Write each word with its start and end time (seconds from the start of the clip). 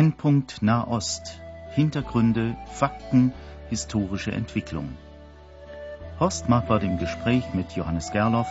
Brennpunkt 0.00 0.62
Nahost. 0.62 1.42
Hintergründe, 1.74 2.56
Fakten, 2.72 3.34
historische 3.68 4.32
Entwicklung. 4.32 4.96
Horst 6.18 6.48
Marquardt 6.48 6.84
im 6.84 6.96
Gespräch 6.96 7.44
mit 7.52 7.72
Johannes 7.72 8.10
Gerloff, 8.10 8.48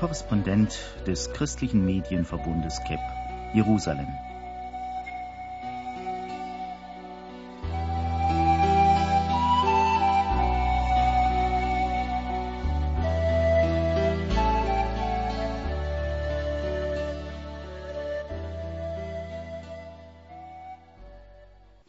Korrespondent 0.00 0.78
des 1.06 1.30
christlichen 1.34 1.84
Medienverbundes 1.84 2.80
KEP, 2.88 2.98
Jerusalem. 3.52 4.08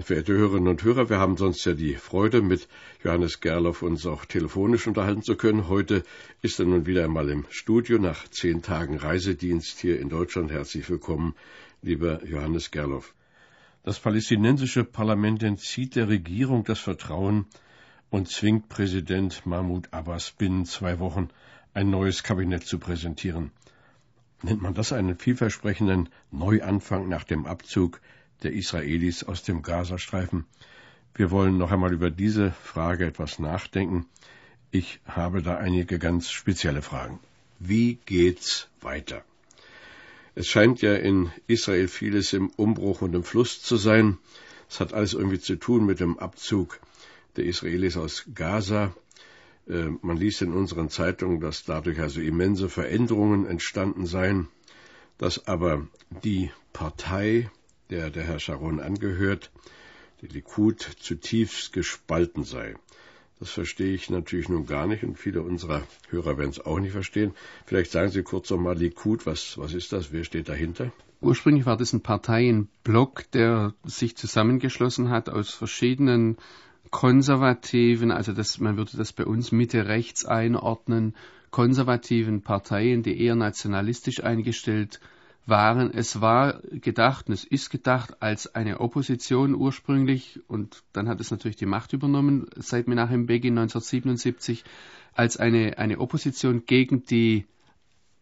Verehrte 0.07 0.31
Hörerinnen 0.31 0.70
und 0.70 0.85
Hörer, 0.85 1.09
wir 1.09 1.20
haben 1.20 1.35
sonst 1.35 1.66
ja 1.66 1.73
die 1.73 1.95
Freude, 1.95 2.41
mit 2.41 2.70
Johannes 3.03 3.41
Gerloff 3.41 3.81
uns 3.81 4.05
auch 4.05 4.23
telefonisch 4.23 4.88
unterhalten 4.88 5.21
zu 5.21 5.35
können. 5.35 5.67
Heute 5.67 6.02
ist 6.41 6.59
er 6.59 6.66
nun 6.66 6.85
wieder 6.85 7.03
einmal 7.03 7.30
im 7.30 7.43
Studio 7.49 7.99
nach 7.99 8.25
zehn 8.30 8.61
Tagen 8.61 8.95
Reisedienst 8.95 9.80
hier 9.80 9.99
in 9.99 10.07
Deutschland. 10.07 10.49
Herzlich 10.49 10.89
willkommen, 10.89 11.35
lieber 11.81 12.25
Johannes 12.25 12.71
Gerloff. 12.71 13.13
Das 13.83 13.99
palästinensische 13.99 14.85
Parlament 14.85 15.43
entzieht 15.43 15.97
der 15.97 16.08
Regierung 16.08 16.63
das 16.63 16.80
Vertrauen 16.80 17.45
und 18.09 18.30
zwingt 18.30 18.69
Präsident 18.69 19.45
Mahmoud 19.45 19.89
Abbas 19.92 20.31
binnen 20.31 20.66
zwei 20.66 20.99
Wochen 20.99 21.27
ein 21.73 21.89
neues 21.89 22.23
Kabinett 22.23 22.64
zu 22.64 22.80
präsentieren. 22.80 23.52
Nennt 24.42 24.61
man 24.61 24.73
das 24.73 24.94
einen 24.94 25.17
vielversprechenden 25.17 26.08
Neuanfang 26.31 27.09
nach 27.09 27.25
dem 27.25 27.45
Abzug 27.45 27.99
der 28.43 28.53
Israelis 28.53 29.23
aus 29.23 29.43
dem 29.43 29.61
Gazastreifen. 29.61 30.45
Wir 31.13 31.31
wollen 31.31 31.57
noch 31.57 31.71
einmal 31.71 31.93
über 31.93 32.11
diese 32.11 32.52
Frage 32.52 33.05
etwas 33.05 33.39
nachdenken. 33.39 34.05
Ich 34.69 34.99
habe 35.05 35.41
da 35.41 35.57
einige 35.57 35.97
ganz 35.97 36.30
spezielle 36.30 36.81
Fragen. 36.81 37.19
Wie 37.59 37.95
geht's 38.05 38.69
weiter? 38.81 39.23
Es 40.35 40.47
scheint 40.47 40.83
ja 40.83 40.93
in 40.93 41.31
Israel 41.47 41.88
vieles 41.88 42.33
im 42.33 42.49
Umbruch 42.49 43.02
und 43.02 43.15
im 43.15 43.23
Fluss 43.23 43.63
zu 43.63 43.77
sein. 43.77 44.19
Es 44.69 44.80
hat 44.80 44.93
alles 44.93 45.13
irgendwie 45.13 45.39
zu 45.39 45.55
tun 45.55 45.85
mit 45.85 45.99
dem 45.99 46.19
Abzug 46.19 46.80
der 47.38 47.45
Israelis 47.45 47.97
aus 47.97 48.25
Gaza. 48.35 48.93
Äh, 49.67 49.89
man 50.02 50.17
liest 50.17 50.43
in 50.43 50.53
unseren 50.53 50.89
Zeitungen, 50.89 51.39
dass 51.39 51.63
dadurch 51.63 51.99
also 51.99 52.21
immense 52.21 52.69
Veränderungen 52.69 53.47
entstanden 53.47 54.05
seien, 54.05 54.47
dass 55.17 55.47
aber 55.47 55.88
die 56.23 56.52
Partei 56.73 57.49
der 57.89 58.09
der 58.09 58.23
Herr 58.23 58.39
Sharon 58.39 58.80
angehört, 58.80 59.52
die 60.21 60.27
Likud 60.27 60.81
zutiefst 60.99 61.73
gespalten 61.73 62.43
sei. 62.43 62.75
Das 63.39 63.52
verstehe 63.52 63.93
ich 63.93 64.09
natürlich 64.09 64.49
nun 64.49 64.66
gar 64.66 64.88
nicht 64.88 65.03
und 65.03 65.17
viele 65.17 65.43
unserer 65.43 65.83
Hörer 66.09 66.39
werden 66.39 66.49
es 66.49 66.59
auch 66.59 66.80
nicht 66.80 66.93
verstehen. 66.93 67.33
Vielleicht 67.65 67.91
sagen 67.91 68.09
Sie 68.09 68.23
kurz 68.23 68.49
noch 68.49 68.58
mal 68.58 68.75
Likud, 68.75 69.27
was, 69.27 69.58
was 69.59 69.73
ist 69.73 69.93
das? 69.93 70.11
Wer 70.11 70.23
steht 70.23 70.49
dahinter? 70.49 70.91
Ursprünglich 71.21 71.65
war 71.65 71.77
das 71.77 71.93
ein 71.93 72.02
Parteienblock, 72.02 73.30
der 73.31 73.73
sich 73.83 74.15
zusammengeschlossen 74.17 75.09
hat 75.09 75.30
aus 75.30 75.52
verschiedenen 75.52 76.38
konservativen, 76.89 78.11
also 78.11 78.33
das, 78.33 78.59
man 78.59 78.77
würde 78.77 78.97
das 78.97 79.13
bei 79.13 79.25
uns 79.25 79.52
Mitte-Rechts 79.52 80.25
einordnen, 80.25 81.15
konservativen 81.52 82.42
Parteien, 82.42 83.03
die 83.03 83.21
eher 83.21 83.36
nationalistisch 83.36 84.23
eingestellt 84.23 84.99
waren, 85.47 85.91
es 85.93 86.19
war 86.19 86.61
gedacht 86.71 87.27
und 87.27 87.33
es 87.33 87.45
ist 87.45 87.69
gedacht 87.69 88.21
als 88.21 88.53
eine 88.53 88.81
Opposition 88.81 89.55
ursprünglich 89.55 90.41
und 90.47 90.83
dann 90.91 91.08
hat 91.08 91.21
es 91.21 91.31
natürlich 91.31 91.55
die 91.55 91.65
Macht 91.65 91.93
übernommen 91.93 92.47
seit 92.55 92.87
Menachem 92.87 93.25
Begin 93.25 93.58
1977 93.58 94.65
als 95.13 95.37
eine, 95.37 95.77
eine 95.77 95.99
Opposition 95.99 96.65
gegen 96.65 97.05
die 97.05 97.45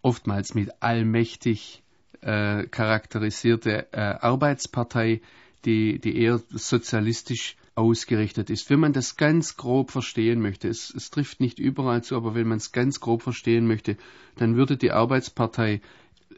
oftmals 0.02 0.54
mit 0.54 0.84
allmächtig 0.84 1.84
äh, 2.22 2.68
charakterisierte 2.68 3.92
äh, 3.92 4.00
Arbeitspartei, 4.00 5.22
die, 5.66 6.00
die 6.00 6.18
eher 6.18 6.40
sozialistisch 6.52 7.58
ausgerichtet 7.74 8.50
ist. 8.50 8.70
Wenn 8.70 8.80
man 8.80 8.94
das 8.94 9.18
ganz 9.18 9.58
grob 9.58 9.92
verstehen 9.92 10.42
möchte, 10.42 10.70
es, 10.70 10.94
es 10.96 11.10
trifft 11.10 11.40
nicht 11.42 11.60
überall 11.60 12.04
zu, 12.04 12.16
aber 12.16 12.36
wenn 12.36 12.48
man 12.48 12.58
es 12.58 12.72
ganz 12.72 13.00
grob 13.00 13.22
verstehen 13.22 13.68
möchte, 13.68 13.98
dann 14.36 14.56
würde 14.56 14.78
die 14.78 14.92
Arbeitspartei 14.92 15.82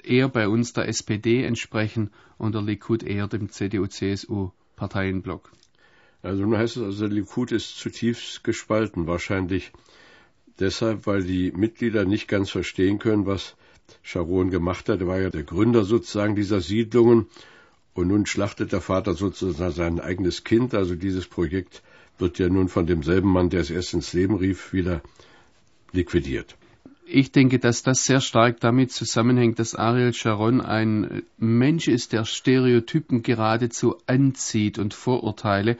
eher 0.04 0.30
bei 0.30 0.48
uns 0.48 0.74
der 0.74 0.88
SPD 0.88 1.44
entsprechen 1.44 2.12
und 2.38 2.56
der 2.56 2.62
Likud 2.62 3.04
eher 3.04 3.28
dem 3.28 3.50
CDU-CSU-Parteienblock. 3.50 5.52
Also 6.22 6.44
nun 6.44 6.58
heißt 6.58 6.78
es 6.78 6.84
also, 6.84 7.08
der 7.08 7.16
Likud 7.16 7.52
ist 7.52 7.78
zutiefst 7.78 8.44
gespalten, 8.44 9.08
wahrscheinlich 9.08 9.72
deshalb, 10.60 11.08
weil 11.08 11.24
die 11.24 11.52
Mitglieder 11.52 12.06
nicht 12.06 12.28
ganz 12.28 12.50
verstehen 12.50 13.00
können, 13.00 13.26
was 13.26 13.56
Sharon 14.02 14.50
gemacht 14.50 14.90
hat. 14.90 15.02
Er 15.02 15.08
war 15.08 15.20
ja 15.20 15.30
der 15.30 15.44
Gründer 15.44 15.84
sozusagen 15.84 16.36
dieser 16.36 16.62
Siedlungen 16.62 17.28
und 17.94 18.08
nun 18.08 18.26
schlachtet 18.26 18.72
der 18.72 18.82
Vater 18.82 19.14
sozusagen 19.14 19.74
sein 19.74 20.00
eigenes 20.00 20.44
Kind. 20.44 20.74
Also 20.74 20.96
dieses 20.96 21.28
Projekt 21.28 21.84
wird 22.18 22.40
ja 22.40 22.50
nun 22.50 22.68
von 22.68 22.88
demselben 22.88 23.32
Mann, 23.32 23.50
der 23.50 23.62
es 23.62 23.70
erst 23.70 23.94
ins 23.94 24.14
Leben 24.14 24.36
rief, 24.36 24.74
wieder 24.74 25.02
liquidiert 25.92 26.58
ich 27.10 27.32
denke, 27.32 27.60
dass 27.60 27.84
das 27.84 28.06
sehr 28.06 28.22
stark 28.22 28.60
damit 28.60 28.92
zusammenhängt, 28.92 29.60
dass 29.60 29.76
Ariel 29.76 30.14
Sharon 30.14 30.62
ein 30.62 31.24
Mensch 31.38 31.88
ist, 31.88 32.14
der 32.14 32.26
Stereotypen 32.26 33.24
geradezu 33.24 33.96
anzieht 34.08 34.78
und 34.78 34.94
Vorurteile. 34.94 35.78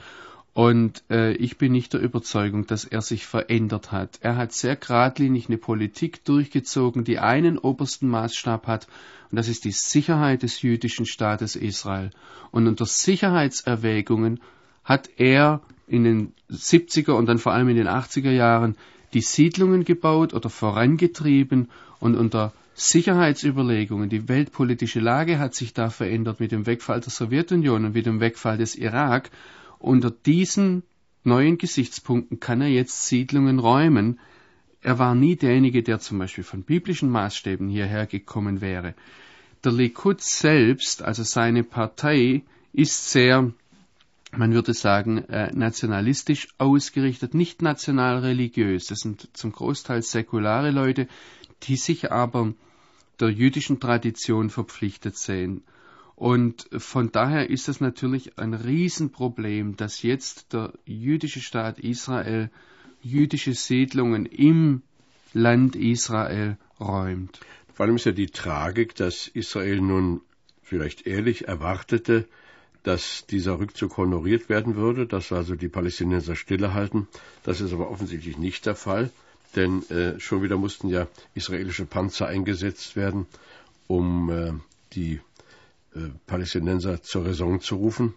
Und 0.54 1.04
äh, 1.12 1.34
ich 1.34 1.58
bin 1.58 1.74
nicht 1.74 1.94
der 1.94 2.02
Überzeugung, 2.02 2.66
dass 2.66 2.84
er 2.86 3.02
sich 3.02 3.28
verändert 3.28 3.92
hat. 3.92 4.18
Er 4.22 4.38
hat 4.38 4.54
sehr 4.54 4.76
geradlinig 4.76 5.48
eine 5.48 5.58
Politik 5.58 6.24
durchgezogen, 6.26 7.04
die 7.04 7.20
einen 7.20 7.60
obersten 7.60 8.08
Maßstab 8.08 8.66
hat, 8.66 8.88
und 9.30 9.36
das 9.36 9.50
ist 9.50 9.66
die 9.66 9.72
Sicherheit 9.72 10.44
des 10.44 10.62
jüdischen 10.62 11.06
Staates 11.06 11.56
Israel. 11.56 12.12
Und 12.52 12.68
unter 12.68 12.86
Sicherheitserwägungen 12.86 14.40
hat 14.84 15.10
er 15.18 15.62
in 15.86 16.04
den 16.04 16.34
70er 16.50 17.12
und 17.12 17.28
dann 17.28 17.38
vor 17.38 17.54
allem 17.54 17.70
in 17.70 17.76
den 17.76 17.88
80er 17.88 18.32
Jahren 18.32 18.78
die 19.14 19.22
Siedlungen 19.22 19.86
gebaut 19.86 20.34
oder 20.34 20.50
vorangetrieben 20.50 21.70
und 22.00 22.16
unter 22.16 22.54
Sicherheitsüberlegungen, 22.80 24.10
die 24.10 24.28
weltpolitische 24.28 25.00
Lage 25.00 25.40
hat 25.40 25.56
sich 25.56 25.74
da 25.74 25.90
verändert 25.90 26.40
mit 26.40 26.52
dem 26.52 26.68
Wegfall 26.68 27.02
der 27.02 27.10
Sowjetunion 27.10 27.86
und 27.86 27.96
mit 27.96 28.06
dem 28.06 28.20
Wegfall 28.20 28.58
des 28.58 28.76
Irak. 28.76 29.32
Unter 29.80 30.12
diesen 30.12 30.84
neuen 31.24 31.58
Gesichtspunkten 31.58 32.40
kann 32.40 32.62
er 32.62 32.68
jetzt 32.68 33.08
Siedlungen 33.08 33.58
räumen. 33.58 34.20
Er 34.82 35.00
war 35.00 35.16
nie 35.16 35.36
derjenige, 35.36 35.82
der 35.82 36.00
zum 36.00 36.20
Beispiel 36.20 36.44
von 36.44 36.64
biblischen 36.64 37.10
Maßstäben 37.10 37.68
hierher 37.68 38.06
gekommen 38.06 38.62
wäre. 38.62 38.94
Der 39.64 39.72
Likud 39.72 40.22
selbst, 40.22 41.02
also 41.02 41.24
seine 41.24 41.64
Partei, 41.64 42.44
ist 42.74 43.10
sehr 43.10 43.52
man 44.36 44.54
würde 44.54 44.74
sagen, 44.74 45.20
äh, 45.30 45.52
nationalistisch 45.54 46.50
ausgerichtet, 46.58 47.34
nicht 47.34 47.62
national 47.62 48.20
religiös. 48.20 48.88
Das 48.88 49.00
sind 49.00 49.30
zum 49.34 49.52
Großteil 49.52 50.02
säkulare 50.02 50.72
Leute, 50.72 51.08
die 51.64 51.78
sich 51.78 52.12
aber 52.12 52.54
der 53.20 53.30
jüdischen 53.30 53.80
Tradition 53.80 54.50
verpflichtet 54.50 55.18
sehen. 55.18 55.64
Und 56.16 56.68
von 56.76 57.12
daher 57.12 57.50
ist 57.50 57.70
es 57.70 57.80
natürlich 57.80 58.40
ein 58.40 58.54
Riesenproblem, 58.54 59.78
dass 59.78 60.02
jetzt 60.02 60.52
der 60.54 60.74
jüdische 60.86 61.42
Staat 61.42 61.80
Israel 61.80 62.50
jüdische 63.02 63.54
Siedlungen 63.54 64.26
im 64.26 64.82
Land 65.34 65.76
Israel 65.76 66.58
räumt. 66.80 67.40
Vor 67.72 67.86
allem 67.86 67.98
ist 67.98 68.06
ja 68.06 68.12
die 68.12 68.28
Tragik, 68.28 68.96
dass 68.96 69.28
Israel 69.28 69.80
nun 69.82 70.22
vielleicht 70.64 71.06
ehrlich 71.06 71.48
erwartete, 71.48 72.28
dass 72.88 73.26
dieser 73.26 73.60
Rückzug 73.60 73.98
honoriert 73.98 74.48
werden 74.48 74.78
würde, 74.78 75.06
dass 75.08 75.34
also 75.34 75.56
die 75.56 75.68
Palästinenser 75.68 76.38
stillehalten. 76.38 77.10
Das 77.44 77.60
ist 77.60 77.74
aber 77.74 77.92
offensichtlich 77.92 78.38
nicht 78.38 78.66
der 78.66 78.76
Fall, 78.76 79.10
denn 79.58 79.84
äh, 79.90 80.18
schon 80.22 80.42
wieder 80.42 80.56
mussten 80.56 80.88
ja 80.88 81.08
israelische 81.34 81.86
Panzer 81.86 82.28
eingesetzt 82.28 82.96
werden, 82.96 83.26
um 83.88 84.30
äh, 84.30 84.54
die 84.94 85.20
äh, 85.96 86.00
Palästinenser 86.28 87.04
zur 87.04 87.26
Raison 87.26 87.60
zu 87.60 87.76
rufen. 87.76 88.14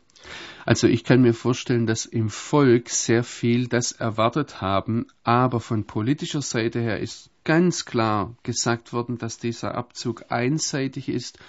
Also 0.65 0.87
ich 0.87 1.03
kann 1.03 1.21
mir 1.21 1.35
vorstellen, 1.35 1.89
dass 1.89 2.07
im 2.07 2.31
Volk 2.31 2.91
sehr 2.91 3.25
viel 3.25 3.67
das 3.67 3.91
erwartet 3.91 4.61
haben, 4.61 5.09
aber 5.25 5.59
von 5.59 5.85
politischer 5.85 6.43
Seite 6.43 6.81
her 6.81 7.01
ist 7.01 7.31
ganz 7.43 7.87
klar 7.87 8.37
gesagt 8.45 8.93
worden, 8.93 9.19
dass 9.19 9.39
dieser 9.39 9.75
Abzug 9.75 10.27
einseitig 10.29 11.09
ist, 11.09 11.41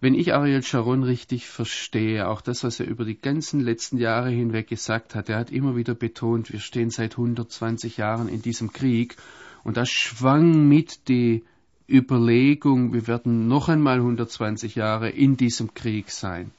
wenn 0.00 0.14
ich 0.14 0.32
Ariel 0.32 0.62
Sharon 0.62 1.02
richtig 1.02 1.46
verstehe, 1.46 2.28
auch 2.28 2.40
das, 2.40 2.64
was 2.64 2.80
er 2.80 2.86
über 2.86 3.04
die 3.04 3.20
ganzen 3.20 3.60
letzten 3.60 3.98
Jahre 3.98 4.30
hinweg 4.30 4.68
gesagt 4.68 5.14
hat, 5.14 5.28
er 5.28 5.38
hat 5.38 5.50
immer 5.50 5.76
wieder 5.76 5.94
betont, 5.94 6.52
wir 6.52 6.60
stehen 6.60 6.90
seit 6.90 7.12
120 7.12 7.98
Jahren 7.98 8.28
in 8.28 8.40
diesem 8.40 8.72
Krieg 8.72 9.16
und 9.62 9.76
das 9.76 9.90
schwang 9.90 10.66
mit 10.68 11.08
die 11.08 11.44
Überlegung, 11.88 12.92
wir 12.92 13.06
werden 13.08 13.48
noch 13.48 13.68
einmal 13.68 13.98
120 13.98 14.74
Jahre 14.74 15.10
in 15.10 15.36
diesem 15.36 15.74
Krieg 15.74 16.10
sein. 16.10 16.52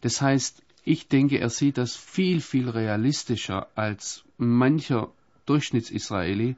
Das 0.00 0.20
heißt, 0.20 0.62
ich 0.84 1.08
denke, 1.08 1.38
er 1.38 1.50
sieht 1.50 1.78
das 1.78 1.94
viel, 1.94 2.40
viel 2.40 2.68
realistischer 2.68 3.68
als 3.74 4.24
mancher 4.38 5.12
Durchschnittsisraeli. 5.46 6.56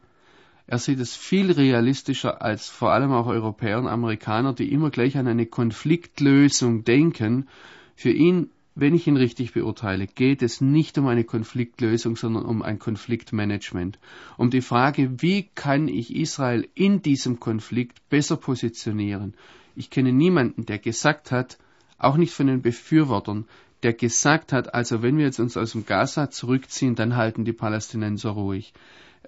Er 0.72 0.78
sieht 0.78 1.00
es 1.00 1.14
viel 1.14 1.52
realistischer 1.52 2.40
als 2.40 2.70
vor 2.70 2.92
allem 2.92 3.12
auch 3.12 3.26
Europäer 3.26 3.78
und 3.78 3.88
Amerikaner, 3.88 4.54
die 4.54 4.72
immer 4.72 4.88
gleich 4.88 5.18
an 5.18 5.26
eine 5.26 5.44
Konfliktlösung 5.44 6.82
denken. 6.82 7.46
Für 7.94 8.10
ihn, 8.10 8.48
wenn 8.74 8.94
ich 8.94 9.06
ihn 9.06 9.18
richtig 9.18 9.52
beurteile, 9.52 10.06
geht 10.06 10.40
es 10.40 10.62
nicht 10.62 10.96
um 10.96 11.08
eine 11.08 11.24
Konfliktlösung, 11.24 12.16
sondern 12.16 12.46
um 12.46 12.62
ein 12.62 12.78
Konfliktmanagement. 12.78 13.98
Um 14.38 14.48
die 14.48 14.62
Frage, 14.62 15.20
wie 15.20 15.50
kann 15.54 15.88
ich 15.88 16.16
Israel 16.16 16.66
in 16.74 17.02
diesem 17.02 17.38
Konflikt 17.38 18.08
besser 18.08 18.38
positionieren? 18.38 19.34
Ich 19.76 19.90
kenne 19.90 20.14
niemanden, 20.14 20.64
der 20.64 20.78
gesagt 20.78 21.32
hat, 21.32 21.58
auch 21.98 22.16
nicht 22.16 22.32
von 22.32 22.46
den 22.46 22.62
Befürwortern, 22.62 23.44
der 23.82 23.92
gesagt 23.92 24.54
hat, 24.54 24.72
also 24.72 25.02
wenn 25.02 25.18
wir 25.18 25.26
jetzt 25.26 25.38
uns 25.38 25.58
aus 25.58 25.72
dem 25.72 25.84
Gaza 25.84 26.30
zurückziehen, 26.30 26.94
dann 26.94 27.14
halten 27.14 27.44
die 27.44 27.52
Palästinenser 27.52 28.30
ruhig. 28.30 28.72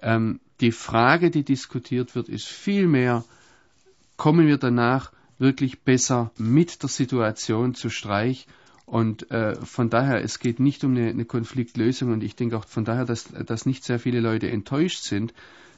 Ähm, 0.01 0.39
die 0.61 0.71
Frage, 0.71 1.31
die 1.31 1.43
diskutiert 1.43 2.15
wird, 2.15 2.29
ist 2.29 2.47
vielmehr, 2.47 3.23
kommen 4.17 4.47
wir 4.47 4.57
danach 4.57 5.11
wirklich 5.37 5.81
besser 5.81 6.31
mit 6.37 6.81
der 6.81 6.89
Situation 6.89 7.75
zu 7.75 7.89
Streich? 7.89 8.47
Und 8.85 9.31
äh, 9.31 9.55
von 9.55 9.89
daher, 9.89 10.23
es 10.23 10.39
geht 10.39 10.59
nicht 10.59 10.83
um 10.83 10.91
eine, 10.91 11.09
eine, 11.09 11.25
Konfliktlösung 11.25 12.11
und 12.11 12.23
ich 12.23 12.35
denke 12.35 12.57
auch 12.57 12.65
von 12.65 12.85
daher, 12.85 13.05
dass, 13.05 13.25
dass 13.25 13.65
nicht 13.65 13.83
sehr 13.83 13.99
viele 13.99 14.19
Leute 14.19 14.49
enttäuscht 14.49 15.01
sind, 15.01 15.33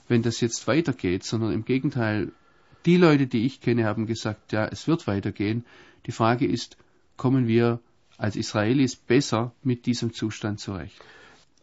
wenn 0.09 0.21
das 0.21 0.41
jetzt 0.41 0.67
weitergeht, 0.67 1.23
sondern 1.23 1.53
im 1.53 1.63
Gegenteil, 1.65 2.31
die 2.85 2.97
Leute, 2.97 3.27
die 3.27 3.45
ich 3.45 3.61
kenne, 3.61 3.85
haben 3.85 4.05
gesagt, 4.05 4.51
ja, 4.51 4.65
es 4.65 4.87
wird 4.87 5.07
weitergehen. 5.07 5.65
Die 6.05 6.11
Frage 6.11 6.45
ist, 6.45 6.77
kommen 7.15 7.47
wir 7.47 7.79
als 8.17 8.35
Israelis 8.35 8.95
besser 8.95 9.53
mit 9.63 9.85
diesem 9.85 10.13
Zustand 10.13 10.59
zurecht. 10.59 10.99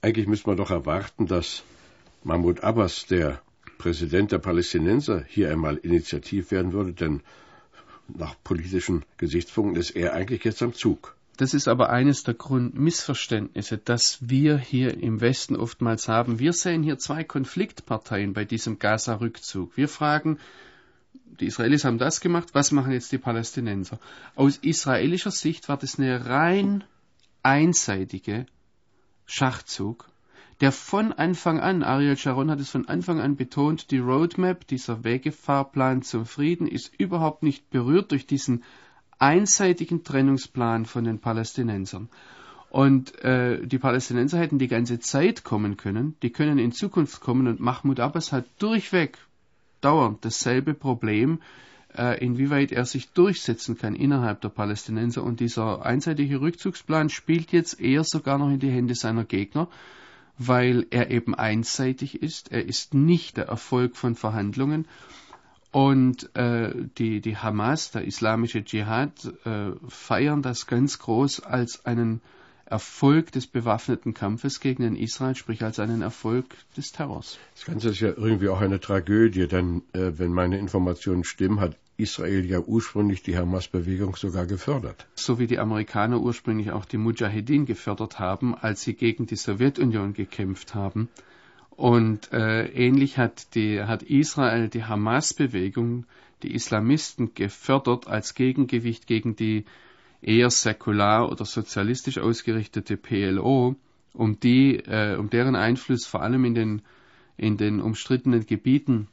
Eigentlich 0.02 0.26
müsste 0.26 0.48
man 0.48 0.56
doch 0.56 0.70
erwarten, 0.70 1.26
dass 1.26 1.62
Mahmoud 2.24 2.64
Abbas, 2.64 3.06
der 3.06 3.40
Präsident 3.78 4.32
der 4.32 4.38
Palästinenser, 4.38 5.24
hier 5.28 5.50
einmal 5.50 5.76
initiativ 5.76 6.50
werden 6.50 6.72
würde, 6.72 6.92
denn 6.92 7.22
nach 8.08 8.34
politischen 8.42 9.04
Gesichtspunkten 9.18 9.78
ist 9.78 9.90
er 9.90 10.14
eigentlich 10.14 10.42
jetzt 10.44 10.62
am 10.62 10.74
Zug. 10.74 11.16
Das 11.36 11.52
ist 11.52 11.68
aber 11.68 11.90
eines 11.90 12.22
der 12.22 12.34
Grundmissverständnisse, 12.34 13.76
das 13.76 14.18
wir 14.20 14.56
hier 14.56 14.96
im 14.96 15.20
Westen 15.20 15.56
oftmals 15.56 16.08
haben. 16.08 16.38
Wir 16.38 16.52
sehen 16.52 16.82
hier 16.82 16.98
zwei 16.98 17.24
Konfliktparteien 17.24 18.32
bei 18.32 18.44
diesem 18.44 18.78
Gaza-Rückzug. 18.78 19.76
Wir 19.76 19.88
fragen, 19.88 20.38
die 21.40 21.46
Israelis 21.46 21.84
haben 21.84 21.98
das 21.98 22.20
gemacht, 22.20 22.50
was 22.52 22.70
machen 22.70 22.92
jetzt 22.92 23.10
die 23.10 23.18
Palästinenser? 23.18 23.98
Aus 24.36 24.58
israelischer 24.58 25.32
Sicht 25.32 25.68
war 25.68 25.76
das 25.76 25.98
eine 25.98 26.26
rein 26.26 26.84
einseitige 27.42 28.46
Schachzug, 29.26 30.08
der 30.60 30.72
von 30.72 31.12
Anfang 31.12 31.60
an, 31.60 31.82
Ariel 31.82 32.16
Sharon 32.16 32.50
hat 32.50 32.60
es 32.60 32.70
von 32.70 32.88
Anfang 32.88 33.20
an 33.20 33.36
betont, 33.36 33.90
die 33.90 33.98
Roadmap, 33.98 34.66
dieser 34.66 35.04
Wegefahrplan 35.04 36.02
zum 36.02 36.26
Frieden 36.26 36.66
ist 36.66 36.92
überhaupt 36.98 37.42
nicht 37.42 37.70
berührt 37.70 38.12
durch 38.12 38.26
diesen 38.26 38.62
einseitigen 39.18 40.04
Trennungsplan 40.04 40.86
von 40.86 41.04
den 41.04 41.18
Palästinensern. 41.18 42.08
Und 42.70 43.18
äh, 43.22 43.64
die 43.66 43.78
Palästinenser 43.78 44.38
hätten 44.38 44.58
die 44.58 44.68
ganze 44.68 44.98
Zeit 44.98 45.44
kommen 45.44 45.76
können, 45.76 46.16
die 46.22 46.30
können 46.30 46.58
in 46.58 46.72
Zukunft 46.72 47.20
kommen 47.20 47.46
und 47.46 47.60
Mahmoud 47.60 48.00
Abbas 48.00 48.32
hat 48.32 48.46
durchweg 48.58 49.18
dauernd 49.80 50.24
dasselbe 50.24 50.74
Problem, 50.74 51.40
äh, 51.96 52.18
inwieweit 52.24 52.72
er 52.72 52.84
sich 52.84 53.10
durchsetzen 53.10 53.78
kann 53.78 53.94
innerhalb 53.94 54.40
der 54.40 54.48
Palästinenser. 54.48 55.22
Und 55.22 55.40
dieser 55.40 55.84
einseitige 55.84 56.40
Rückzugsplan 56.40 57.10
spielt 57.10 57.52
jetzt 57.52 57.80
eher 57.80 58.02
sogar 58.02 58.38
noch 58.38 58.50
in 58.50 58.58
die 58.58 58.70
Hände 58.70 58.94
seiner 58.94 59.24
Gegner, 59.24 59.68
weil 60.38 60.86
er 60.90 61.10
eben 61.10 61.34
einseitig 61.34 62.22
ist. 62.22 62.50
Er 62.50 62.64
ist 62.64 62.94
nicht 62.94 63.36
der 63.36 63.46
Erfolg 63.46 63.96
von 63.96 64.14
Verhandlungen. 64.14 64.86
Und 65.70 66.34
äh, 66.36 66.72
die, 66.98 67.20
die 67.20 67.36
Hamas, 67.36 67.90
der 67.90 68.04
islamische 68.04 68.64
Dschihad, 68.64 69.32
äh, 69.44 69.72
feiern 69.88 70.40
das 70.40 70.66
ganz 70.66 71.00
groß 71.00 71.40
als 71.40 71.84
einen 71.84 72.20
Erfolg 72.66 73.32
des 73.32 73.46
bewaffneten 73.46 74.14
Kampfes 74.14 74.60
gegen 74.60 74.84
den 74.84 74.96
Israel, 74.96 75.34
sprich 75.34 75.62
als 75.62 75.78
einen 75.78 76.00
Erfolg 76.00 76.46
des 76.76 76.92
Terrors. 76.92 77.38
Das 77.54 77.64
Ganze 77.64 77.90
ist 77.90 78.00
ja 78.00 78.08
irgendwie 78.08 78.48
auch 78.48 78.60
eine 78.60 78.80
Tragödie, 78.80 79.48
denn 79.48 79.82
äh, 79.92 80.12
wenn 80.16 80.32
meine 80.32 80.58
Informationen 80.58 81.24
stimmen, 81.24 81.60
hat 81.60 81.76
Israel 81.96 82.44
ja 82.44 82.60
ursprünglich 82.60 83.22
die 83.22 83.36
Hamas-Bewegung 83.36 84.16
sogar 84.16 84.46
gefördert. 84.46 85.06
So 85.14 85.38
wie 85.38 85.46
die 85.46 85.58
Amerikaner 85.58 86.20
ursprünglich 86.20 86.72
auch 86.72 86.84
die 86.84 86.98
Mujahedin 86.98 87.66
gefördert 87.66 88.18
haben, 88.18 88.54
als 88.54 88.82
sie 88.82 88.94
gegen 88.94 89.26
die 89.26 89.36
Sowjetunion 89.36 90.12
gekämpft 90.12 90.74
haben. 90.74 91.08
Und 91.70 92.32
äh, 92.32 92.66
ähnlich 92.66 93.18
hat, 93.18 93.54
die, 93.54 93.82
hat 93.82 94.02
Israel 94.02 94.68
die 94.68 94.84
Hamas-Bewegung, 94.84 96.06
die 96.42 96.54
Islamisten 96.54 97.34
gefördert 97.34 98.06
als 98.06 98.34
Gegengewicht 98.34 99.06
gegen 99.06 99.36
die 99.36 99.64
eher 100.20 100.50
säkular 100.50 101.30
oder 101.30 101.44
sozialistisch 101.44 102.18
ausgerichtete 102.18 102.96
PLO, 102.96 103.76
um 104.12 104.40
die, 104.40 104.76
äh, 104.76 105.16
um 105.16 105.30
deren 105.30 105.56
Einfluss 105.56 106.06
vor 106.06 106.22
allem 106.22 106.44
in 106.44 106.54
den, 106.54 106.82
in 107.36 107.56
den 107.56 107.80
umstrittenen 107.80 108.46
Gebieten 108.46 109.08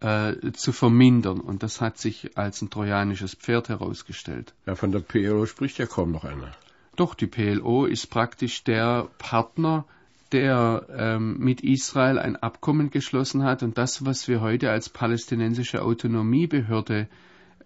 äh, 0.00 0.52
zu 0.52 0.72
vermindern. 0.72 1.40
Und 1.40 1.62
das 1.62 1.80
hat 1.80 1.98
sich 1.98 2.36
als 2.36 2.62
ein 2.62 2.70
trojanisches 2.70 3.34
Pferd 3.34 3.68
herausgestellt. 3.68 4.54
Ja, 4.66 4.74
von 4.74 4.92
der 4.92 5.00
PLO 5.00 5.46
spricht 5.46 5.78
ja 5.78 5.86
kaum 5.86 6.12
noch 6.12 6.24
einer. 6.24 6.52
Doch, 6.96 7.14
die 7.14 7.26
PLO 7.26 7.86
ist 7.86 8.06
praktisch 8.08 8.62
der 8.62 9.08
Partner, 9.18 9.84
der 10.32 10.86
ähm, 10.96 11.38
mit 11.38 11.62
Israel 11.62 12.18
ein 12.18 12.36
Abkommen 12.36 12.90
geschlossen 12.90 13.42
hat 13.44 13.62
und 13.62 13.78
das, 13.78 14.04
was 14.04 14.26
wir 14.28 14.40
heute 14.40 14.70
als 14.70 14.88
palästinensische 14.88 15.82
Autonomiebehörde 15.82 17.08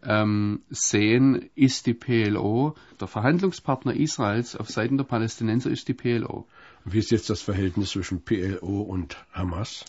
ähm, 0.02 0.62
sehen, 0.70 1.50
ist 1.54 1.86
die 1.86 1.94
PLO. 1.94 2.74
Der 3.00 3.08
Verhandlungspartner 3.08 3.94
Israels 3.94 4.56
auf 4.56 4.68
Seiten 4.68 4.96
der 4.96 5.04
Palästinenser 5.04 5.70
ist 5.70 5.88
die 5.88 5.94
PLO. 5.94 6.46
Wie 6.84 6.98
ist 6.98 7.10
jetzt 7.10 7.30
das 7.30 7.42
Verhältnis 7.42 7.90
zwischen 7.90 8.22
PLO 8.22 8.82
und 8.82 9.16
Hamas? 9.32 9.84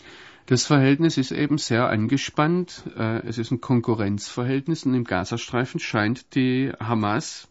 Das 0.50 0.66
Verhältnis 0.66 1.20
ist 1.20 1.32
eben 1.32 1.60
sehr 1.60 1.90
angespannt. 1.90 2.82
Äh, 2.98 3.20
es 3.28 3.38
ist 3.38 3.52
ein 3.52 3.62
Konkurrenzverhältnis 3.62 4.84
und 4.84 4.96
im 4.96 5.04
Gazastreifen 5.04 5.80
scheint 5.80 6.34
die 6.34 6.72
Hamas, 6.80 7.48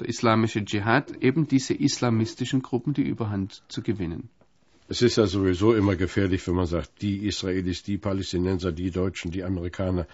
der 0.00 0.08
islamische 0.08 0.64
Dschihad, 0.64 1.22
eben 1.22 1.46
diese 1.46 1.74
islamistischen 1.74 2.60
Gruppen 2.60 2.92
die 2.92 3.04
Überhand 3.04 3.62
zu 3.68 3.82
gewinnen. 3.82 4.30
Es 4.88 5.00
ist 5.00 5.14
ja 5.14 5.28
sowieso 5.28 5.74
immer 5.74 5.94
gefährlich, 5.94 6.44
wenn 6.48 6.56
man 6.56 6.66
sagt, 6.66 7.02
die 7.02 7.24
Israelis, 7.24 7.84
die 7.84 7.98
Palästinenser, 7.98 8.72
die 8.72 8.90
Deutschen, 8.90 9.30
die 9.30 9.44
Amerikaner. 9.44 10.08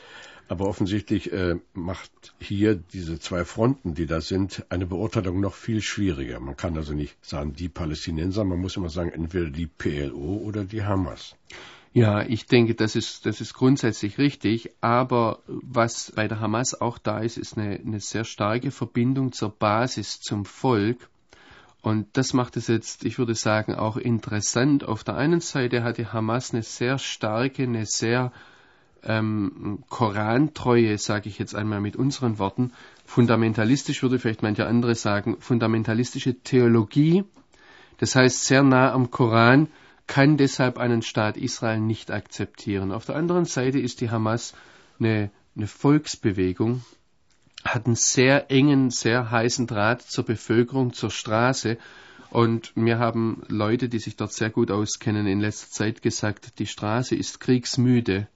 Aber 0.46 0.68
offensichtlich 0.68 1.32
äh, 1.32 1.54
macht 1.72 2.34
hier 2.38 2.74
diese 2.74 3.18
zwei 3.18 3.46
Fronten, 3.46 3.94
die 3.94 4.04
da 4.04 4.20
sind, 4.20 4.66
eine 4.68 4.84
Beurteilung 4.84 5.40
noch 5.40 5.54
viel 5.54 5.80
schwieriger. 5.80 6.38
Man 6.40 6.54
kann 6.54 6.76
also 6.76 6.92
nicht 6.92 7.16
sagen, 7.24 7.54
die 7.54 7.70
Palästinenser, 7.70 8.44
man 8.44 8.60
muss 8.60 8.76
immer 8.76 8.90
sagen, 8.90 9.08
entweder 9.08 9.48
die 9.48 9.66
PLO 9.66 10.42
oder 10.44 10.64
die 10.64 10.84
Hamas. 10.84 11.34
Ja, 11.96 12.20
ich 12.20 12.44
denke, 12.44 12.74
das 12.74 12.94
ist, 12.94 13.24
das 13.24 13.40
ist 13.40 13.54
grundsätzlich 13.54 14.18
richtig. 14.18 14.68
Aber 14.82 15.38
was 15.46 16.12
bei 16.14 16.28
der 16.28 16.40
Hamas 16.40 16.78
auch 16.78 16.98
da 16.98 17.20
ist, 17.20 17.38
ist 17.38 17.56
eine, 17.56 17.80
eine 17.80 18.00
sehr 18.00 18.24
starke 18.24 18.70
Verbindung 18.70 19.32
zur 19.32 19.48
Basis, 19.48 20.20
zum 20.20 20.44
Volk. 20.44 21.08
Und 21.80 22.06
das 22.18 22.34
macht 22.34 22.58
es 22.58 22.66
jetzt, 22.66 23.06
ich 23.06 23.18
würde 23.18 23.34
sagen, 23.34 23.74
auch 23.74 23.96
interessant. 23.96 24.84
Auf 24.84 25.04
der 25.04 25.16
einen 25.16 25.40
Seite 25.40 25.84
hat 25.84 25.96
die 25.96 26.06
Hamas 26.06 26.52
eine 26.52 26.62
sehr 26.62 26.98
starke, 26.98 27.62
eine 27.62 27.86
sehr 27.86 28.30
ähm, 29.02 29.82
Korantreue, 29.88 30.98
sage 30.98 31.30
ich 31.30 31.38
jetzt 31.38 31.54
einmal 31.54 31.80
mit 31.80 31.96
unseren 31.96 32.38
Worten. 32.38 32.72
Fundamentalistisch 33.06 34.02
würde 34.02 34.18
vielleicht 34.18 34.42
mancher 34.42 34.68
andere 34.68 34.96
sagen, 34.96 35.38
fundamentalistische 35.40 36.34
Theologie. 36.42 37.24
Das 37.96 38.14
heißt, 38.16 38.44
sehr 38.44 38.62
nah 38.62 38.92
am 38.92 39.10
Koran 39.10 39.68
kann 40.06 40.36
deshalb 40.36 40.78
einen 40.78 41.02
Staat 41.02 41.36
Israel 41.36 41.80
nicht 41.80 42.10
akzeptieren. 42.10 42.92
Auf 42.92 43.06
der 43.06 43.16
anderen 43.16 43.44
Seite 43.44 43.78
ist 43.78 44.00
die 44.00 44.10
Hamas 44.10 44.54
eine, 44.98 45.30
eine 45.56 45.66
Volksbewegung, 45.66 46.84
hat 47.64 47.86
einen 47.86 47.96
sehr 47.96 48.50
engen, 48.50 48.90
sehr 48.90 49.30
heißen 49.30 49.66
Draht 49.66 50.02
zur 50.02 50.24
Bevölkerung, 50.24 50.92
zur 50.92 51.10
Straße. 51.10 51.78
Und 52.30 52.76
mir 52.76 52.98
haben 52.98 53.42
Leute, 53.48 53.88
die 53.88 53.98
sich 53.98 54.16
dort 54.16 54.32
sehr 54.32 54.50
gut 54.50 54.70
auskennen, 54.70 55.26
in 55.26 55.40
letzter 55.40 55.70
Zeit 55.70 56.02
gesagt, 56.02 56.58
die 56.58 56.66
Straße 56.66 57.14
ist 57.14 57.40
kriegsmüde. 57.40 58.28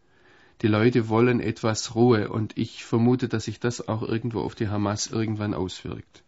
Die 0.62 0.68
Leute 0.68 1.08
wollen 1.08 1.40
etwas 1.40 1.94
Ruhe 1.94 2.28
und 2.28 2.58
ich 2.58 2.84
vermute, 2.84 3.28
dass 3.28 3.44
sich 3.44 3.60
das 3.60 3.88
auch 3.88 4.02
irgendwo 4.02 4.40
auf 4.40 4.54
die 4.54 4.68
Hamas 4.68 5.06
irgendwann 5.06 5.54
auswirkt. 5.54 6.22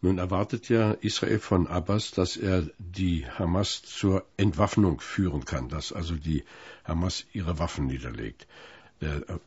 Nun 0.00 0.18
erwartet 0.18 0.68
ja 0.68 0.92
Israel 0.92 1.40
von 1.40 1.66
Abbas, 1.66 2.12
dass 2.12 2.36
er 2.36 2.64
die 2.78 3.26
Hamas 3.26 3.82
zur 3.82 4.24
Entwaffnung 4.36 5.00
führen 5.00 5.44
kann, 5.44 5.68
dass 5.68 5.92
also 5.92 6.14
die 6.14 6.44
Hamas 6.84 7.24
ihre 7.32 7.58
Waffen 7.58 7.86
niederlegt. 7.86 8.46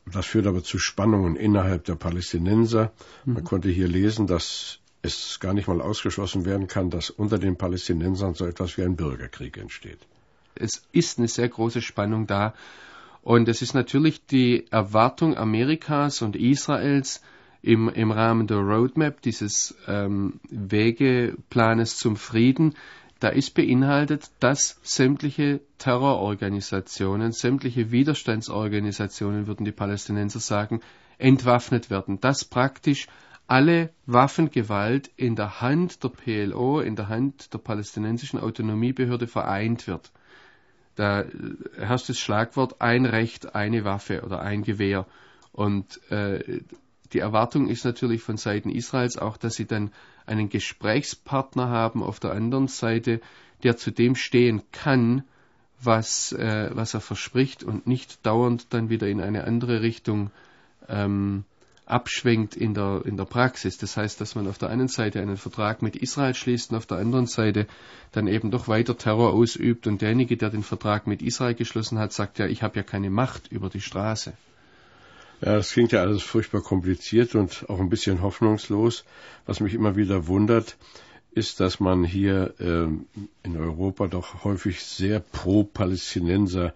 Das 0.06 0.26
führt 0.26 0.46
aber 0.46 0.62
zu 0.62 0.78
Spannungen 0.78 1.36
innerhalb 1.36 1.84
der 1.84 1.96
Palästinenser. 1.96 2.92
Man 3.24 3.42
mhm. 3.42 3.44
konnte 3.44 3.68
hier 3.68 3.88
lesen, 3.88 4.26
dass 4.26 4.78
es 5.02 5.40
gar 5.40 5.52
nicht 5.52 5.68
mal 5.68 5.80
ausgeschlossen 5.80 6.44
werden 6.44 6.68
kann, 6.68 6.90
dass 6.90 7.10
unter 7.10 7.38
den 7.38 7.56
Palästinensern 7.56 8.34
so 8.34 8.46
etwas 8.46 8.76
wie 8.76 8.82
ein 8.82 8.96
Bürgerkrieg 8.96 9.56
entsteht. 9.58 9.98
Es 10.54 10.82
ist 10.92 11.18
eine 11.18 11.28
sehr 11.28 11.48
große 11.48 11.82
Spannung 11.82 12.26
da. 12.26 12.54
Und 13.22 13.48
es 13.48 13.62
ist 13.62 13.74
natürlich 13.74 14.26
die 14.26 14.66
Erwartung 14.70 15.36
Amerikas 15.36 16.22
und 16.22 16.34
Israels 16.36 17.22
im, 17.62 17.88
im 17.88 18.10
Rahmen 18.10 18.46
der 18.46 18.58
Roadmap, 18.58 19.22
dieses 19.22 19.76
ähm, 19.86 20.40
Wegeplanes 20.50 21.96
zum 21.96 22.16
Frieden, 22.16 22.74
da 23.20 23.28
ist 23.28 23.54
beinhaltet, 23.54 24.32
dass 24.40 24.80
sämtliche 24.82 25.60
Terrororganisationen, 25.78 27.30
sämtliche 27.30 27.92
Widerstandsorganisationen, 27.92 29.46
würden 29.46 29.64
die 29.64 29.70
Palästinenser 29.70 30.40
sagen, 30.40 30.80
entwaffnet 31.18 31.88
werden. 31.88 32.20
Dass 32.20 32.44
praktisch 32.44 33.06
alle 33.46 33.90
Waffengewalt 34.06 35.10
in 35.16 35.36
der 35.36 35.60
Hand 35.60 36.02
der 36.02 36.08
PLO, 36.08 36.80
in 36.80 36.96
der 36.96 37.08
Hand 37.08 37.54
der 37.54 37.58
palästinensischen 37.58 38.40
Autonomiebehörde 38.40 39.28
vereint 39.28 39.86
wird. 39.86 40.10
Da 40.96 41.24
herrscht 41.76 42.08
das 42.08 42.18
Schlagwort 42.18 42.80
ein 42.80 43.06
Recht, 43.06 43.54
eine 43.54 43.84
Waffe 43.84 44.22
oder 44.22 44.40
ein 44.42 44.62
Gewehr. 44.62 45.06
Und 45.52 46.00
äh, 46.10 46.60
die 47.12 47.18
Erwartung 47.18 47.68
ist 47.68 47.84
natürlich 47.84 48.22
von 48.22 48.36
Seiten 48.36 48.70
Israels 48.70 49.18
auch, 49.18 49.36
dass 49.36 49.54
sie 49.54 49.66
dann 49.66 49.92
einen 50.26 50.48
Gesprächspartner 50.48 51.68
haben 51.68 52.02
auf 52.02 52.20
der 52.20 52.32
anderen 52.32 52.68
Seite, 52.68 53.20
der 53.62 53.76
zu 53.76 53.90
dem 53.90 54.14
stehen 54.14 54.62
kann, 54.72 55.24
was, 55.80 56.32
äh, 56.32 56.70
was 56.72 56.94
er 56.94 57.00
verspricht 57.00 57.64
und 57.64 57.86
nicht 57.86 58.24
dauernd 58.24 58.72
dann 58.72 58.88
wieder 58.88 59.08
in 59.08 59.20
eine 59.20 59.44
andere 59.44 59.82
Richtung 59.82 60.30
ähm, 60.88 61.44
abschwenkt 61.86 62.56
in 62.56 62.74
der, 62.74 63.02
in 63.04 63.16
der 63.16 63.24
Praxis. 63.24 63.78
Das 63.78 63.96
heißt, 63.96 64.20
dass 64.20 64.34
man 64.34 64.46
auf 64.46 64.58
der 64.58 64.70
einen 64.70 64.88
Seite 64.88 65.20
einen 65.20 65.36
Vertrag 65.36 65.82
mit 65.82 65.96
Israel 65.96 66.34
schließt 66.34 66.70
und 66.70 66.76
auf 66.76 66.86
der 66.86 66.98
anderen 66.98 67.26
Seite 67.26 67.66
dann 68.12 68.28
eben 68.28 68.50
doch 68.50 68.68
weiter 68.68 68.96
Terror 68.96 69.32
ausübt 69.32 69.86
und 69.86 70.00
derjenige, 70.00 70.36
der 70.36 70.50
den 70.50 70.62
Vertrag 70.62 71.06
mit 71.06 71.20
Israel 71.22 71.54
geschlossen 71.54 71.98
hat, 71.98 72.12
sagt 72.12 72.38
ja, 72.38 72.46
ich 72.46 72.62
habe 72.62 72.76
ja 72.76 72.82
keine 72.82 73.10
Macht 73.10 73.50
über 73.50 73.68
die 73.68 73.80
Straße. 73.80 74.32
Ja, 75.44 75.54
das 75.54 75.72
klingt 75.72 75.90
ja 75.90 76.02
alles 76.02 76.22
furchtbar 76.22 76.60
kompliziert 76.62 77.34
und 77.34 77.68
auch 77.68 77.80
ein 77.80 77.88
bisschen 77.88 78.22
hoffnungslos. 78.22 79.04
Was 79.44 79.58
mich 79.58 79.74
immer 79.74 79.96
wieder 79.96 80.28
wundert, 80.28 80.76
ist, 81.32 81.58
dass 81.58 81.80
man 81.80 82.04
hier 82.04 82.54
äh, 82.60 82.86
in 83.42 83.56
Europa 83.56 84.06
doch 84.06 84.44
häufig 84.44 84.80
sehr 84.84 85.18
pro 85.18 85.64
Palästinenser 85.64 86.74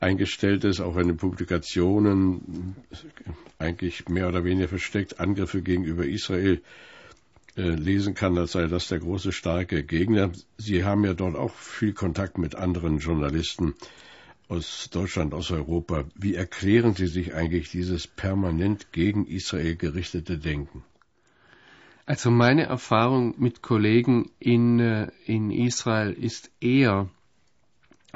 eingestellt 0.00 0.64
ist, 0.64 0.80
auch 0.80 0.96
in 0.96 1.08
den 1.08 1.16
Publikationen 1.18 2.76
eigentlich 3.58 4.08
mehr 4.08 4.28
oder 4.28 4.42
weniger 4.42 4.68
versteckt 4.68 5.20
Angriffe 5.20 5.60
gegenüber 5.60 6.06
Israel 6.06 6.62
äh, 7.58 7.62
lesen 7.62 8.14
kann, 8.14 8.38
als 8.38 8.52
sei 8.52 8.68
das 8.68 8.88
der 8.88 9.00
große 9.00 9.32
starke 9.32 9.84
Gegner. 9.84 10.32
Sie 10.56 10.82
haben 10.82 11.04
ja 11.04 11.12
dort 11.12 11.36
auch 11.36 11.54
viel 11.54 11.92
Kontakt 11.92 12.38
mit 12.38 12.54
anderen 12.54 13.00
Journalisten 13.00 13.74
aus 14.48 14.88
Deutschland, 14.90 15.34
aus 15.34 15.50
Europa. 15.50 16.04
Wie 16.14 16.34
erklären 16.34 16.94
Sie 16.94 17.06
sich 17.06 17.34
eigentlich 17.34 17.70
dieses 17.70 18.06
permanent 18.06 18.92
gegen 18.92 19.26
Israel 19.26 19.76
gerichtete 19.76 20.38
Denken? 20.38 20.84
Also 22.04 22.30
meine 22.30 22.64
Erfahrung 22.64 23.34
mit 23.38 23.62
Kollegen 23.62 24.30
in, 24.38 24.80
äh, 24.80 25.10
in 25.24 25.50
Israel 25.50 26.12
ist 26.12 26.50
eher, 26.60 27.08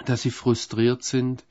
dass 0.05 0.23
sie 0.23 0.31
frustriert 0.31 1.05
sind, 1.05 1.45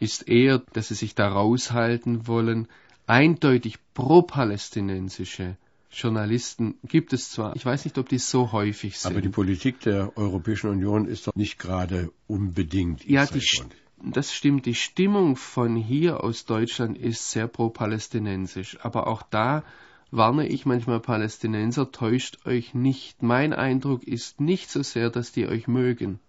ist 0.00 0.28
eher, 0.28 0.58
dass 0.72 0.88
sie 0.88 0.94
sich 0.94 1.14
da 1.14 1.28
raushalten 1.28 2.26
wollen. 2.26 2.66
Eindeutig 3.06 3.76
pro-palästinensische 3.94 5.56
Journalisten 5.92 6.76
gibt 6.84 7.12
es 7.12 7.30
zwar, 7.30 7.54
ich 7.54 7.66
weiß 7.66 7.84
nicht, 7.84 7.98
ob 7.98 8.08
die 8.08 8.18
so 8.18 8.52
häufig 8.52 8.98
sind. 8.98 9.12
Aber 9.12 9.20
die 9.20 9.28
Politik 9.28 9.80
der 9.80 10.16
Europäischen 10.16 10.70
Union 10.70 11.06
ist 11.06 11.26
doch 11.26 11.34
nicht 11.34 11.58
gerade 11.58 12.10
unbedingt. 12.26 13.04
Ja, 13.04 13.26
die, 13.26 13.42
das 14.04 14.32
stimmt. 14.32 14.66
Die 14.66 14.74
Stimmung 14.74 15.36
von 15.36 15.76
hier 15.76 16.22
aus 16.24 16.44
Deutschland 16.44 16.98
ist 16.98 17.30
sehr 17.30 17.46
pro-palästinensisch. 17.46 18.78
Aber 18.82 19.06
auch 19.06 19.22
da 19.22 19.62
warne 20.10 20.46
ich 20.46 20.66
manchmal 20.66 21.00
Palästinenser, 21.00 21.90
täuscht 21.92 22.46
euch 22.46 22.74
nicht. 22.74 23.22
Mein 23.22 23.52
Eindruck 23.52 24.04
ist 24.04 24.40
nicht 24.40 24.70
so 24.70 24.82
sehr, 24.82 25.10
dass 25.10 25.32
die 25.32 25.46
euch 25.46 25.68
mögen 25.68 26.20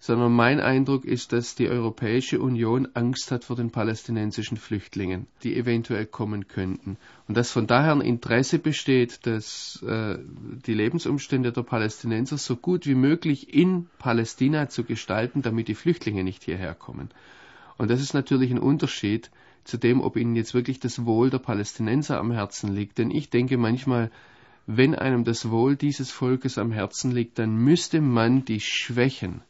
sondern 0.00 0.32
mein 0.32 0.60
Eindruck 0.60 1.04
ist, 1.04 1.32
dass 1.32 1.56
die 1.56 1.68
Europäische 1.68 2.40
Union 2.40 2.88
Angst 2.94 3.32
hat 3.32 3.44
vor 3.44 3.56
den 3.56 3.70
palästinensischen 3.70 4.56
Flüchtlingen, 4.56 5.26
die 5.42 5.56
eventuell 5.56 6.06
kommen 6.06 6.46
könnten. 6.46 6.96
Und 7.26 7.36
dass 7.36 7.50
von 7.50 7.66
daher 7.66 7.92
ein 7.92 8.00
Interesse 8.00 8.60
besteht, 8.60 9.26
dass 9.26 9.82
äh, 9.82 10.18
die 10.66 10.74
Lebensumstände 10.74 11.50
der 11.52 11.62
Palästinenser 11.62 12.38
so 12.38 12.56
gut 12.56 12.86
wie 12.86 12.94
möglich 12.94 13.52
in 13.52 13.88
Palästina 13.98 14.68
zu 14.68 14.84
gestalten, 14.84 15.42
damit 15.42 15.66
die 15.66 15.74
Flüchtlinge 15.74 16.22
nicht 16.22 16.44
hierher 16.44 16.74
kommen. 16.74 17.10
Und 17.76 17.90
das 17.90 18.00
ist 18.00 18.14
natürlich 18.14 18.52
ein 18.52 18.58
Unterschied 18.58 19.30
zu 19.64 19.78
dem, 19.78 20.00
ob 20.00 20.16
ihnen 20.16 20.36
jetzt 20.36 20.54
wirklich 20.54 20.78
das 20.80 21.04
Wohl 21.04 21.30
der 21.30 21.38
Palästinenser 21.38 22.18
am 22.18 22.30
Herzen 22.30 22.72
liegt. 22.72 22.98
Denn 22.98 23.10
ich 23.10 23.30
denke 23.30 23.58
manchmal, 23.58 24.10
wenn 24.66 24.94
einem 24.94 25.24
das 25.24 25.50
Wohl 25.50 25.76
dieses 25.76 26.10
Volkes 26.10 26.56
am 26.56 26.70
Herzen 26.72 27.10
liegt, 27.10 27.38
dann 27.38 27.56
müsste 27.56 28.00
man 28.00 28.44
die 28.44 28.60
Schwächen, 28.60 29.42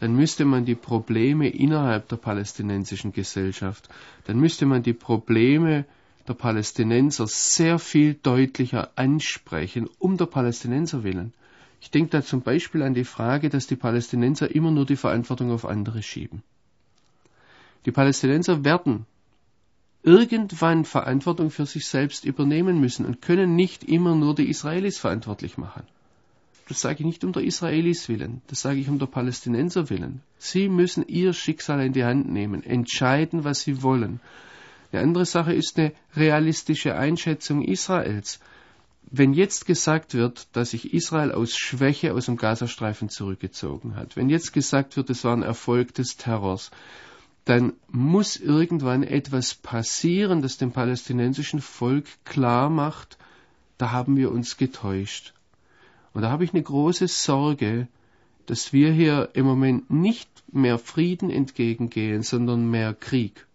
dann 0.00 0.16
müsste 0.16 0.46
man 0.46 0.64
die 0.64 0.74
Probleme 0.74 1.48
innerhalb 1.48 2.08
der 2.08 2.16
palästinensischen 2.16 3.12
Gesellschaft, 3.12 3.88
dann 4.24 4.40
müsste 4.40 4.64
man 4.66 4.82
die 4.82 4.94
Probleme 4.94 5.84
der 6.26 6.34
Palästinenser 6.34 7.26
sehr 7.26 7.78
viel 7.78 8.14
deutlicher 8.14 8.90
ansprechen, 8.96 9.88
um 9.98 10.16
der 10.16 10.26
Palästinenser 10.26 11.04
willen. 11.04 11.34
Ich 11.82 11.90
denke 11.90 12.10
da 12.10 12.22
zum 12.22 12.42
Beispiel 12.42 12.82
an 12.82 12.94
die 12.94 13.04
Frage, 13.04 13.48
dass 13.50 13.66
die 13.66 13.76
Palästinenser 13.76 14.54
immer 14.54 14.70
nur 14.70 14.86
die 14.86 14.96
Verantwortung 14.96 15.50
auf 15.50 15.64
andere 15.66 16.02
schieben. 16.02 16.42
Die 17.86 17.92
Palästinenser 17.92 18.64
werden 18.64 19.06
irgendwann 20.02 20.84
Verantwortung 20.84 21.50
für 21.50 21.66
sich 21.66 21.86
selbst 21.86 22.24
übernehmen 22.24 22.80
müssen 22.80 23.04
und 23.04 23.20
können 23.20 23.54
nicht 23.54 23.84
immer 23.84 24.14
nur 24.14 24.34
die 24.34 24.48
Israelis 24.48 24.98
verantwortlich 24.98 25.58
machen. 25.58 25.82
Das 26.70 26.82
sage 26.82 27.00
ich 27.00 27.04
nicht 27.04 27.24
um 27.24 27.32
der 27.32 27.42
Israelis 27.42 28.08
willen, 28.08 28.42
das 28.46 28.60
sage 28.60 28.78
ich 28.78 28.88
um 28.88 29.00
der 29.00 29.06
Palästinenser 29.06 29.90
willen. 29.90 30.22
Sie 30.38 30.68
müssen 30.68 31.04
ihr 31.08 31.32
Schicksal 31.32 31.80
in 31.80 31.92
die 31.92 32.04
Hand 32.04 32.30
nehmen, 32.30 32.62
entscheiden, 32.62 33.42
was 33.42 33.62
sie 33.62 33.82
wollen. 33.82 34.20
Eine 34.92 35.02
andere 35.02 35.26
Sache 35.26 35.52
ist 35.52 35.80
eine 35.80 35.90
realistische 36.14 36.94
Einschätzung 36.94 37.64
Israels. 37.64 38.38
Wenn 39.02 39.32
jetzt 39.32 39.66
gesagt 39.66 40.14
wird, 40.14 40.46
dass 40.52 40.70
sich 40.70 40.94
Israel 40.94 41.32
aus 41.32 41.56
Schwäche 41.56 42.14
aus 42.14 42.26
dem 42.26 42.36
Gazastreifen 42.36 43.08
zurückgezogen 43.08 43.96
hat, 43.96 44.14
wenn 44.14 44.30
jetzt 44.30 44.52
gesagt 44.52 44.96
wird, 44.96 45.10
es 45.10 45.24
war 45.24 45.36
ein 45.36 45.42
Erfolg 45.42 45.92
des 45.94 46.18
Terrors, 46.18 46.70
dann 47.46 47.72
muss 47.88 48.36
irgendwann 48.36 49.02
etwas 49.02 49.56
passieren, 49.56 50.40
das 50.40 50.56
dem 50.56 50.70
palästinensischen 50.70 51.60
Volk 51.60 52.06
klar 52.24 52.70
macht, 52.70 53.18
da 53.76 53.90
haben 53.90 54.16
wir 54.16 54.30
uns 54.30 54.56
getäuscht. 54.56 55.34
Und 56.12 56.22
da 56.22 56.30
habe 56.30 56.44
ich 56.44 56.52
eine 56.52 56.62
große 56.62 57.08
Sorge, 57.08 57.88
dass 58.46 58.72
wir 58.72 58.92
hier 58.92 59.30
im 59.34 59.46
Moment 59.46 59.90
nicht 59.90 60.28
mehr 60.52 60.78
Frieden 60.78 61.30
entgegengehen, 61.30 62.22
sondern 62.22 62.68
mehr 62.68 62.94
Krieg. 62.94 63.46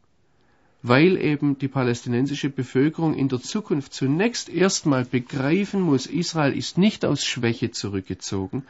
Weil 0.81 1.17
eben 1.17 1.57
die 1.57 1.67
palästinensische 1.67 2.49
Bevölkerung 2.49 3.15
in 3.15 3.27
der 3.27 3.41
Zukunft 3.41 3.93
zunächst 3.93 4.49
erstmal 4.49 5.03
begreifen 5.03 5.81
muss, 5.81 6.05
Israel 6.05 6.55
ist 6.55 6.77
nicht 6.77 7.03
aus 7.03 7.25
Schwäche 7.25 7.71
zurückgezogen, 7.71 8.63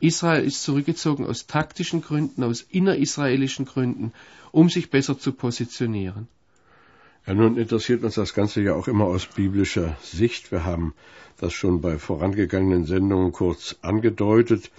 Israel 0.00 0.44
ist 0.44 0.64
zurückgezogen 0.64 1.26
aus 1.26 1.46
taktischen 1.46 2.00
Gründen, 2.02 2.42
aus 2.42 2.62
innerisraelischen 2.62 3.66
Gründen, 3.66 4.12
um 4.50 4.68
sich 4.68 4.90
besser 4.90 5.16
zu 5.16 5.32
positionieren. 5.32 6.26
Ja, 7.24 7.34
nun 7.34 7.56
interessiert 7.56 8.02
uns 8.02 8.16
das 8.16 8.34
Ganze 8.34 8.62
ja 8.62 8.74
auch 8.74 8.88
immer 8.88 9.04
aus 9.04 9.26
biblischer 9.26 9.96
Sicht. 10.02 10.50
Wir 10.50 10.64
haben 10.64 10.92
das 11.38 11.52
schon 11.52 11.80
bei 11.80 11.96
vorangegangenen 11.96 12.84
Sendungen 12.84 13.30
kurz 13.30 13.76
angedeutet. 13.80 14.72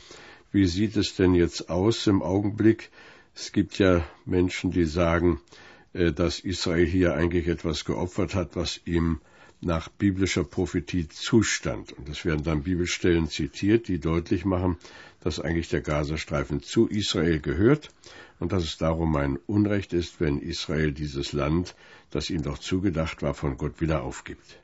Wie 0.52 0.66
sieht 0.66 0.98
es 0.98 1.16
denn 1.16 1.36
jetzt 1.36 1.70
aus 1.70 2.06
im 2.06 2.22
Augenblick? 2.22 2.92
Es 3.34 3.54
gibt 3.54 3.80
ja 3.80 4.04
Menschen, 4.26 4.72
die 4.72 4.84
sagen, 4.84 5.40
äh, 5.94 6.12
dass 6.12 6.42
Israel 6.42 6.86
hier 6.86 7.14
eigentlich 7.16 7.48
etwas 7.48 7.86
geopfert 7.86 8.36
hat, 8.36 8.58
was 8.58 8.82
ihm 8.84 9.22
nach 9.62 9.88
biblischer 9.88 10.44
Prophetie 10.44 11.08
zustand. 11.08 11.94
Und 11.94 12.10
es 12.10 12.26
werden 12.26 12.44
dann 12.44 12.64
Bibelstellen 12.64 13.30
zitiert, 13.30 13.88
die 13.88 14.00
deutlich 14.00 14.44
machen, 14.44 14.78
dass 15.22 15.40
eigentlich 15.40 15.70
der 15.70 15.80
Gazastreifen 15.80 16.62
zu 16.62 16.88
Israel 16.88 17.40
gehört 17.40 17.90
und 18.44 18.52
dass 18.52 18.66
es 18.66 18.78
darum 18.78 19.16
ein 19.16 19.40
Unrecht 19.48 19.94
ist, 19.94 20.20
wenn 20.20 20.38
Israel 20.38 20.92
dieses 20.92 21.32
Land, 21.32 21.76
das 22.12 22.30
ihm 22.30 22.44
doch 22.44 22.58
zugedacht 22.58 23.22
war, 23.22 23.34
von 23.34 23.56
Gott 23.56 23.80
wieder 23.80 24.04
aufgibt. 24.04 24.60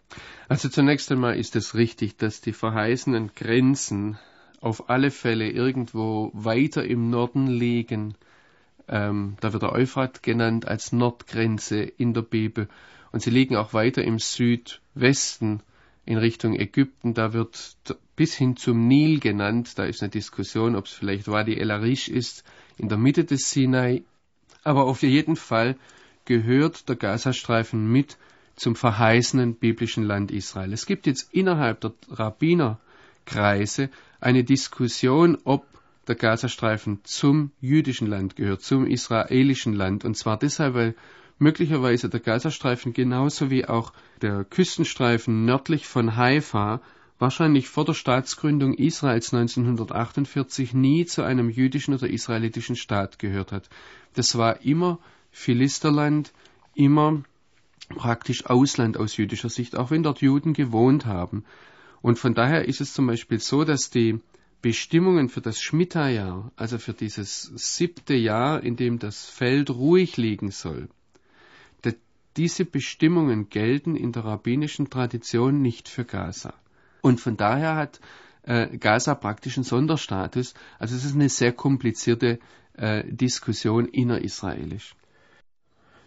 Also 0.49 0.67
zunächst 0.67 1.09
einmal 1.13 1.37
ist 1.37 1.55
es 1.55 1.75
richtig, 1.75 2.17
dass 2.17 2.41
die 2.41 2.51
verheißenen 2.51 3.31
Grenzen 3.35 4.19
auf 4.59 4.89
alle 4.89 5.11
Fälle 5.11 5.49
irgendwo 5.49 6.29
weiter 6.33 6.83
im 6.83 7.09
Norden 7.09 7.47
liegen. 7.47 8.15
Ähm, 8.89 9.37
da 9.39 9.53
wird 9.53 9.63
der 9.63 9.71
Euphrat 9.71 10.23
genannt 10.23 10.67
als 10.67 10.91
Nordgrenze 10.91 11.79
in 11.79 12.13
der 12.13 12.23
Bibel. 12.23 12.67
Und 13.13 13.21
sie 13.21 13.29
liegen 13.29 13.55
auch 13.55 13.71
weiter 13.71 14.03
im 14.03 14.19
Südwesten 14.19 15.61
in 16.05 16.17
Richtung 16.17 16.59
Ägypten. 16.59 17.13
Da 17.13 17.31
wird 17.31 17.77
bis 18.17 18.35
hin 18.35 18.57
zum 18.57 18.89
Nil 18.89 19.21
genannt. 19.21 19.79
Da 19.79 19.85
ist 19.85 20.01
eine 20.01 20.09
Diskussion, 20.09 20.75
ob 20.75 20.83
es 20.83 20.91
vielleicht 20.91 21.29
Wadi 21.29 21.55
El 21.55 21.71
Arish 21.71 22.09
ist, 22.09 22.43
in 22.79 22.89
der 22.89 22.97
Mitte 22.97 23.25
des 23.25 23.51
Sinai. 23.51 24.03
Aber 24.63 24.85
auf 24.85 25.03
jeden 25.03 25.35
Fall 25.35 25.75
gehört 26.25 26.89
der 26.89 26.95
Gazastreifen 26.95 27.91
mit 27.91 28.17
zum 28.55 28.75
verheißenen 28.75 29.55
biblischen 29.55 30.03
Land 30.03 30.31
Israel. 30.31 30.73
Es 30.73 30.85
gibt 30.85 31.07
jetzt 31.07 31.33
innerhalb 31.33 31.81
der 31.81 31.93
Rabbinerkreise 32.09 33.89
eine 34.19 34.43
Diskussion, 34.43 35.37
ob 35.43 35.65
der 36.07 36.15
Gazastreifen 36.15 36.99
zum 37.03 37.51
jüdischen 37.61 38.07
Land 38.07 38.35
gehört, 38.35 38.61
zum 38.61 38.85
israelischen 38.85 39.73
Land. 39.73 40.03
Und 40.03 40.15
zwar 40.15 40.37
deshalb, 40.37 40.73
weil 40.73 40.95
möglicherweise 41.37 42.09
der 42.09 42.19
Gazastreifen 42.19 42.93
genauso 42.93 43.49
wie 43.49 43.65
auch 43.65 43.93
der 44.21 44.43
Küstenstreifen 44.43 45.45
nördlich 45.45 45.87
von 45.87 46.15
Haifa 46.15 46.81
wahrscheinlich 47.19 47.67
vor 47.67 47.85
der 47.85 47.93
Staatsgründung 47.93 48.73
Israels 48.73 49.33
1948 49.33 50.73
nie 50.73 51.05
zu 51.05 51.23
einem 51.23 51.49
jüdischen 51.49 51.93
oder 51.93 52.09
israelitischen 52.09 52.75
Staat 52.75 53.19
gehört 53.19 53.51
hat. 53.51 53.69
Das 54.13 54.37
war 54.37 54.61
immer 54.61 54.99
Philisterland, 55.31 56.31
immer 56.73 57.23
praktisch 57.89 58.45
Ausland 58.45 58.97
aus 58.97 59.17
jüdischer 59.17 59.49
Sicht, 59.49 59.75
auch 59.75 59.91
wenn 59.91 60.03
dort 60.03 60.21
Juden 60.21 60.53
gewohnt 60.53 61.05
haben. 61.05 61.43
Und 62.01 62.17
von 62.17 62.33
daher 62.33 62.67
ist 62.67 62.81
es 62.81 62.93
zum 62.93 63.07
Beispiel 63.07 63.39
so, 63.39 63.63
dass 63.63 63.89
die 63.89 64.19
Bestimmungen 64.61 65.29
für 65.29 65.41
das 65.41 65.61
Schmitta-Jahr, 65.61 66.51
also 66.55 66.77
für 66.77 66.93
dieses 66.93 67.43
siebte 67.55 68.15
Jahr, 68.15 68.63
in 68.63 68.75
dem 68.75 68.99
das 68.99 69.25
Feld 69.25 69.69
ruhig 69.69 70.17
liegen 70.17 70.51
soll, 70.51 70.89
diese 72.39 72.63
Bestimmungen 72.63 73.49
gelten 73.49 73.97
in 73.97 74.13
der 74.13 74.23
rabbinischen 74.23 74.89
Tradition 74.89 75.61
nicht 75.61 75.89
für 75.89 76.05
Gaza. 76.05 76.53
Und 77.01 77.19
von 77.19 77.37
daher 77.37 77.75
hat 77.75 77.99
äh, 78.43 78.77
Gaza 78.77 79.15
praktisch 79.15 79.57
einen 79.57 79.63
Sonderstatus. 79.63 80.53
Also 80.79 80.95
es 80.95 81.05
ist 81.05 81.15
eine 81.15 81.29
sehr 81.29 81.53
komplizierte 81.53 82.39
äh, 82.73 83.03
Diskussion 83.05 83.85
innerisraelisch. 83.85 84.95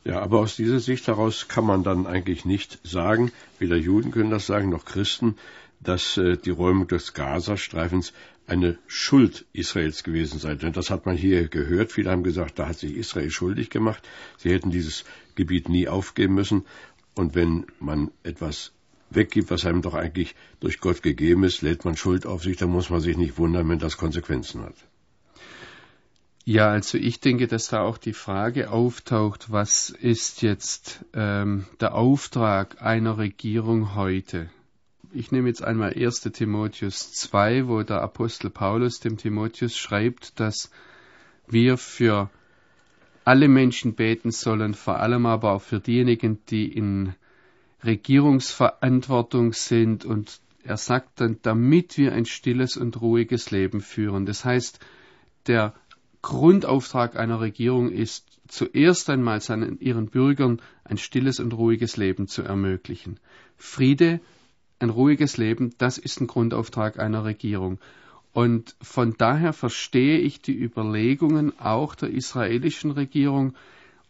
Ja, 0.05 0.21
aber 0.21 0.41
aus 0.41 0.57
dieser 0.57 0.81
Sicht 0.81 1.07
heraus 1.07 1.47
kann 1.47 1.65
man 1.65 1.85
dann 1.85 2.07
eigentlich 2.07 2.45
nicht 2.45 2.81
sagen, 2.83 3.31
weder 3.61 3.77
Juden 3.77 4.11
können 4.11 4.31
das 4.31 4.47
sagen, 4.47 4.71
noch 4.71 4.85
Christen, 4.85 5.37
dass 5.79 6.17
äh, 6.17 6.37
die 6.37 6.51
Räumung 6.51 6.89
des 6.89 7.15
Gazastreifens 7.15 8.13
eine 8.47 8.79
Schuld 8.89 9.47
Israels 9.53 10.03
gewesen 10.03 10.41
sei. 10.41 10.57
Denn 10.57 10.73
das 10.73 10.91
hat 10.91 11.07
man 11.07 11.17
hier 11.17 11.49
gehört. 11.49 11.93
Viele 11.93 12.11
haben 12.11 12.25
gesagt, 12.25 12.59
da 12.59 12.69
hat 12.69 12.79
sich 12.79 12.97
Israel 12.97 13.31
schuldig 13.31 13.71
gemacht. 13.71 14.03
Sie 14.39 14.51
hätten 14.51 14.71
dieses 14.71 15.05
Gebiet 15.37 15.69
nie 15.69 15.87
aufgeben 15.87 16.35
müssen. 16.35 16.67
Und 17.15 17.35
wenn 17.35 17.67
man 17.79 18.11
etwas 18.25 18.73
weggibt, 19.15 19.51
was 19.51 19.65
einem 19.65 19.83
doch 19.83 19.95
eigentlich 19.95 20.35
durch 20.61 20.81
Gott 20.81 21.03
gegeben 21.03 21.45
ist, 21.45 21.63
lädt 21.63 21.85
man 21.85 21.97
Schuld 21.97 22.27
auf 22.27 22.43
sich, 22.43 22.57
dann 22.57 22.71
muss 22.71 22.91
man 22.91 23.01
sich 23.01 23.17
nicht 23.17 23.39
wundern, 23.39 23.69
wenn 23.69 23.79
das 23.79 23.97
Konsequenzen 23.97 24.63
hat. 24.63 24.75
Ja, 26.45 26.71
also 26.71 26.99
ich 26.99 27.21
denke, 27.21 27.47
dass 27.47 27.69
da 27.69 27.83
auch 27.83 27.99
die 27.99 28.13
Frage 28.13 28.71
auftaucht, 28.71 29.53
was 29.53 29.91
ist 29.91 30.43
jetzt 30.43 31.05
ähm, 31.15 31.67
der 31.81 31.95
Auftrag 31.95 32.83
einer 32.83 33.17
Regierung 33.17 33.95
heute? 33.95 34.51
Ich 35.13 35.31
nehme 35.31 35.49
jetzt 35.49 35.63
einmal 35.63 35.95
1. 35.95 36.23
Timotheus 36.23 37.13
2, 37.13 37.69
wo 37.69 37.83
der 37.83 38.03
Apostel 38.03 38.51
Paulus 38.51 38.99
dem 38.99 39.19
Timotheus 39.19 39.77
schreibt, 39.77 40.41
dass 40.41 40.71
wir 41.47 41.77
für 41.77 42.29
alle 43.25 43.47
Menschen 43.47 43.95
beten 43.95 44.33
sollen, 44.33 44.75
vor 44.75 44.99
allem 44.99 45.27
aber 45.27 45.53
auch 45.53 45.63
für 45.63 45.79
diejenigen, 45.79 46.45
die 46.47 46.67
in 46.67 47.15
Regierungsverantwortung 47.85 49.53
sind. 49.53 50.05
Und 50.05 50.41
er 50.65 50.77
sagt 50.77 51.21
dann, 51.21 51.39
damit 51.43 51.99
wir 51.99 52.13
ein 52.13 52.25
stilles 52.25 52.77
und 52.77 53.01
ruhiges 53.01 53.51
Leben 53.51 53.81
führen. 53.81 54.27
Das 54.27 54.45
heißt, 54.45 54.79
der 55.47 55.75
Grundauftrag 56.23 57.17
einer 57.17 57.41
Regierung 57.41 57.91
ist, 57.91 58.41
zuerst 58.47 59.11
einmal 59.11 59.41
seinen, 59.41 59.81
ihren 59.81 60.07
Bürgern 60.07 60.61
ein 60.85 60.99
stilles 60.99 61.41
und 61.41 61.53
ruhiges 61.53 61.97
Leben 61.97 62.29
zu 62.29 62.43
ermöglichen. 62.43 63.19
Friede, 63.57 64.21
ein 64.79 64.91
ruhiges 64.91 65.37
Leben, 65.37 65.75
das 65.79 65.99
ist 65.99 66.21
ein 66.21 66.27
Grundauftrag 66.27 66.99
einer 66.99 67.25
Regierung. 67.25 67.79
Und 68.33 68.77
von 68.81 69.15
daher 69.17 69.53
verstehe 69.53 70.19
ich 70.19 70.41
die 70.41 70.59
Überlegungen 70.59 71.59
auch 71.59 71.95
der 71.95 72.11
israelischen 72.11 72.91
Regierung 72.91 73.55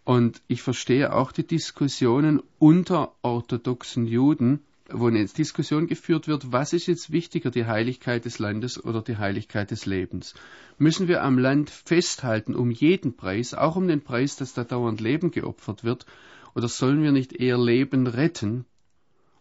und 0.05 0.43
ich 0.49 0.62
verstehe 0.62 1.12
auch 1.12 1.33
die 1.33 1.47
Diskussionen 1.47 2.43
unter 2.59 3.15
orthodoxen 3.23 4.07
Juden, 4.07 4.61
wo 4.91 5.07
eine 5.07 5.25
Diskussion 5.25 5.87
geführt 5.87 6.29
wird, 6.29 6.53
was 6.53 6.73
ist 6.73 6.87
jetzt 6.87 7.12
wichtiger, 7.12 7.51
die 7.51 7.67
Heiligkeit 7.67 8.25
des 8.25 8.38
Landes 8.38 8.83
oder 8.83 9.01
die 9.01 9.17
Heiligkeit 9.17 9.71
des 9.71 9.87
Lebens? 9.87 10.35
Müssen 10.77 11.09
wir 11.09 11.23
am 11.23 11.38
Land 11.38 11.71
festhalten 11.71 12.55
um 12.55 12.71
jeden 12.71 13.17
Preis, 13.17 13.55
auch 13.55 13.77
um 13.77 13.87
den 13.87 14.03
Preis, 14.03 14.37
dass 14.37 14.55
da 14.55 14.65
dauernd 14.65 15.01
Leben 15.01 15.31
geopfert 15.31 15.85
wird, 15.85 16.07
oder 16.55 16.69
sollen 16.69 17.03
wir 17.03 17.12
nicht 17.12 17.33
eher 17.33 17.59
Leben 17.59 18.07
retten 18.07 18.67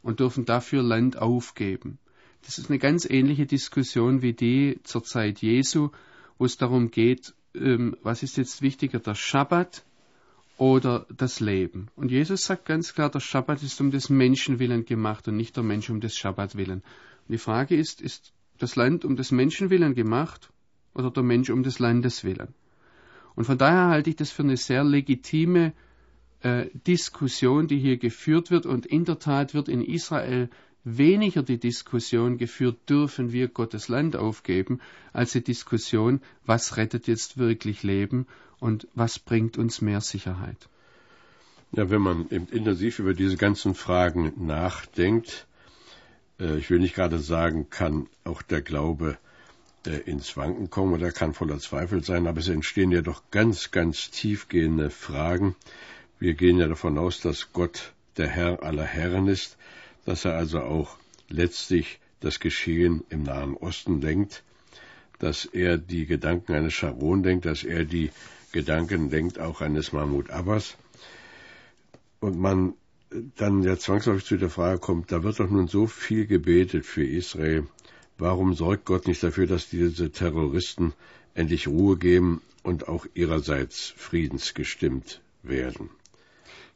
und 0.02 0.20
dürfen 0.20 0.46
dafür 0.46 0.84
Land 0.84 1.18
aufgeben? 1.18 1.98
Das 2.46 2.58
ist 2.58 2.70
eine 2.70 2.80
ganz 2.80 3.06
ähnliche 3.06 3.46
Diskussion 3.46 4.22
wie 4.22 4.34
die 4.34 4.80
zur 4.84 5.04
Zeit 5.04 5.42
Jesu, 5.42 5.90
wo 6.38 6.46
es 6.46 6.58
darum 6.58 6.92
geht, 6.92 7.34
ähm, 7.54 7.98
was 8.02 8.24
ist 8.24 8.38
jetzt 8.38 8.62
wichtiger, 8.62 9.00
der 9.00 9.16
Schabbat 9.16 9.84
oder 10.62 11.08
das 11.18 11.40
Leben. 11.40 11.88
Und 11.96 12.12
Jesus 12.12 12.46
sagt 12.46 12.66
ganz 12.66 12.94
klar, 12.94 13.10
der 13.10 13.20
Schabbat 13.20 13.64
ist 13.64 13.82
um 13.82 13.90
des 13.90 14.12
Menschen 14.12 14.60
willen 14.60 14.86
gemacht 14.86 15.28
und 15.28 15.36
nicht 15.36 15.56
der 15.56 15.64
Mensch 15.64 15.90
um 15.90 16.02
des 16.02 16.16
Schabbat 16.16 16.56
willen. 16.56 16.84
Und 17.28 17.32
die 17.32 17.40
Frage 17.40 17.76
ist, 17.76 18.00
ist 18.00 18.32
das 18.60 18.76
Land 18.76 19.04
um 19.04 19.16
des 19.16 19.32
Menschen 19.32 19.72
willen 19.72 19.96
gemacht 19.96 20.52
oder 20.94 21.10
der 21.10 21.24
Mensch 21.24 21.50
um 21.50 21.64
des 21.64 21.80
Landes 21.80 22.24
willen? 22.24 22.50
Und 23.34 23.46
von 23.46 23.58
daher 23.58 23.88
halte 23.88 24.12
ich 24.12 24.18
das 24.18 24.30
für 24.30 24.44
eine 24.44 24.56
sehr 24.56 24.84
legitime 24.84 25.74
äh, 26.42 26.68
Diskussion, 26.86 27.66
die 27.66 27.80
hier 27.80 27.98
geführt 27.98 28.52
wird. 28.52 28.68
Und 28.68 28.86
in 28.86 29.04
der 29.04 29.18
Tat 29.18 29.56
wird 29.56 29.68
in 29.68 29.82
Israel 29.84 30.48
weniger 30.84 31.42
die 31.42 31.58
Diskussion 31.58 32.38
geführt, 32.38 32.88
dürfen 32.88 33.32
wir 33.32 33.48
Gottes 33.48 33.88
Land 33.88 34.16
aufgeben, 34.16 34.80
als 35.12 35.32
die 35.32 35.44
Diskussion, 35.44 36.22
was 36.46 36.78
rettet 36.78 37.08
jetzt 37.08 37.40
wirklich 37.40 37.82
Leben 37.82 38.28
und 38.62 38.88
was 38.96 39.20
bringt 39.20 39.58
uns 39.58 39.82
mehr 39.82 40.00
Sicherheit. 40.00 40.70
Ja, 41.74 41.90
wenn 41.90 42.02
man 42.02 42.30
eben 42.30 42.48
intensiv 42.48 43.00
über 43.00 43.14
diese 43.14 43.36
ganzen 43.36 43.76
Fragen 43.76 44.34
nachdenkt, 44.46 45.48
äh, 46.40 46.58
ich 46.58 46.70
will 46.70 46.80
nicht 46.80 46.96
gerade 46.96 47.20
sagen, 47.20 47.70
kann 47.70 48.08
auch 48.24 48.42
der 48.42 48.62
Glaube 48.62 49.18
äh, 49.86 49.98
ins 50.02 50.38
Wanken 50.38 50.70
kommen 50.70 50.94
oder 50.94 51.12
kann 51.12 51.34
voller 51.34 51.60
Zweifel 51.60 52.04
sein, 52.04 52.28
aber 52.28 52.40
es 52.40 52.50
entstehen 52.50 52.92
ja 52.92 53.02
doch 53.02 53.24
ganz, 53.32 53.72
ganz 53.72 54.12
tiefgehende 54.12 54.90
Fragen. 54.90 55.56
Wir 56.20 56.36
gehen 56.36 56.58
ja 56.60 56.68
davon 56.68 56.98
aus, 56.98 57.20
dass 57.20 57.52
Gott 57.54 57.94
der 58.18 58.28
Herr 58.28 58.64
aller 58.64 58.84
Herren 58.86 59.28
ist, 59.28 59.58
dass 60.06 60.26
er 60.26 60.36
also 60.36 60.60
auch 60.62 60.98
letztlich 61.30 62.00
das 62.20 62.40
Geschehen 62.40 63.04
im 63.10 63.24
Nahen 63.24 63.56
Osten 63.56 64.02
lenkt, 64.02 64.44
dass 65.22 65.46
er 65.46 65.78
die 65.78 66.06
Gedanken 66.06 66.54
eines 66.54 66.74
Sharon 66.74 67.24
denkt, 67.24 67.46
dass 67.46 67.64
er 67.64 67.86
die 67.86 68.12
Gedanken 68.52 69.10
denkt 69.10 69.40
auch 69.40 69.62
eines 69.62 69.94
Mahmoud 69.94 70.30
Abbas. 70.30 70.76
Und 72.20 72.38
man 72.38 72.74
dann 73.36 73.64
ja 73.64 73.78
zwangsläufig 73.78 74.26
zu 74.26 74.38
der 74.38 74.50
Frage 74.50 74.80
kommt, 74.80 75.12
da 75.12 75.24
wird 75.24 75.40
doch 75.40 75.50
nun 75.50 75.68
so 75.68 75.88
viel 75.88 76.26
gebetet 76.26 76.86
für 76.86 77.06
Israel. 77.06 77.68
Warum 78.18 78.54
sorgt 78.54 78.86
Gott 78.86 79.08
nicht 79.08 79.22
dafür, 79.24 79.48
dass 79.48 79.70
diese 79.70 80.12
Terroristen 80.12 80.94
endlich 81.34 81.68
Ruhe 81.68 81.98
geben 81.98 82.42
und 82.64 82.88
auch 82.88 83.06
ihrerseits 83.14 83.94
friedensgestimmt 83.98 85.22
werden? 85.44 85.90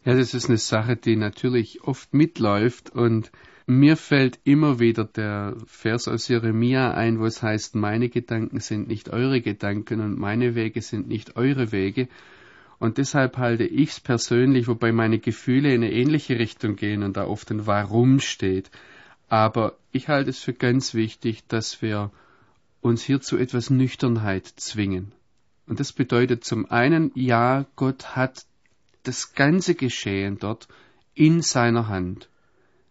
Ja, 0.04 0.16
das 0.16 0.34
ist 0.34 0.50
eine 0.50 0.58
Sache, 0.58 0.96
die 0.96 1.16
natürlich 1.16 1.84
oft 1.84 2.14
mitläuft 2.14 2.90
und 2.90 3.32
mir 3.68 3.98
fällt 3.98 4.40
immer 4.44 4.80
wieder 4.80 5.06
der 5.06 5.56
Vers 5.66 6.08
aus 6.08 6.28
Jeremia 6.28 6.92
ein, 6.94 7.20
wo 7.20 7.26
es 7.26 7.42
heißt, 7.42 7.76
meine 7.76 8.10
Gedanken 8.10 8.60
sind 8.60 8.88
nicht 8.88 9.10
eure 9.10 9.42
Gedanken 9.42 10.02
und 10.02 10.20
meine 10.20 10.54
Wege 10.54 10.82
sind 10.82 11.08
nicht 11.08 11.36
eure 11.36 11.72
Wege. 11.72 12.08
Und 12.78 12.98
deshalb 12.98 13.38
halte 13.38 13.64
ich 13.64 13.90
es 13.90 14.00
persönlich, 14.00 14.68
wobei 14.68 14.92
meine 14.92 15.18
Gefühle 15.18 15.74
in 15.74 15.84
eine 15.84 15.92
ähnliche 15.92 16.38
Richtung 16.38 16.76
gehen 16.76 17.04
und 17.04 17.18
da 17.18 17.26
oft 17.26 17.50
ein 17.50 17.66
Warum 17.66 18.20
steht. 18.20 18.70
Aber 19.30 19.78
ich 19.92 20.10
halte 20.10 20.30
es 20.30 20.40
für 20.40 20.54
ganz 20.54 20.94
wichtig, 20.94 21.48
dass 21.48 21.82
wir 21.82 22.12
uns 22.82 23.02
hier 23.02 23.22
zu 23.22 23.38
etwas 23.38 23.72
Nüchternheit 23.72 24.46
zwingen. 24.46 25.12
Und 25.66 25.80
das 25.80 25.94
bedeutet 25.94 26.44
zum 26.44 26.70
einen, 26.70 27.12
ja, 27.16 27.66
Gott 27.76 28.16
hat 28.16 28.46
das 29.02 29.34
ganze 29.34 29.74
Geschehen 29.74 30.38
dort 30.38 30.68
in 31.16 31.42
seiner 31.42 31.88
Hand. 31.88 32.30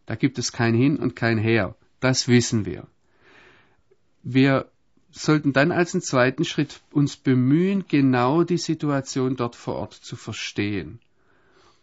Da 0.06 0.14
gibt 0.14 0.38
es 0.38 0.52
kein 0.52 0.74
Hin 0.74 0.96
und 0.96 1.16
kein 1.16 1.38
Her. 1.38 1.76
Das 2.00 2.28
wissen 2.28 2.66
wir. 2.66 2.86
Wir 4.22 4.70
sollten 5.10 5.52
dann 5.52 5.70
als 5.70 5.94
einen 5.94 6.02
zweiten 6.02 6.44
Schritt 6.44 6.80
uns 6.90 7.16
bemühen, 7.16 7.84
genau 7.88 8.42
die 8.42 8.58
Situation 8.58 9.36
dort 9.36 9.54
vor 9.56 9.76
Ort 9.76 9.94
zu 9.94 10.16
verstehen. 10.16 10.98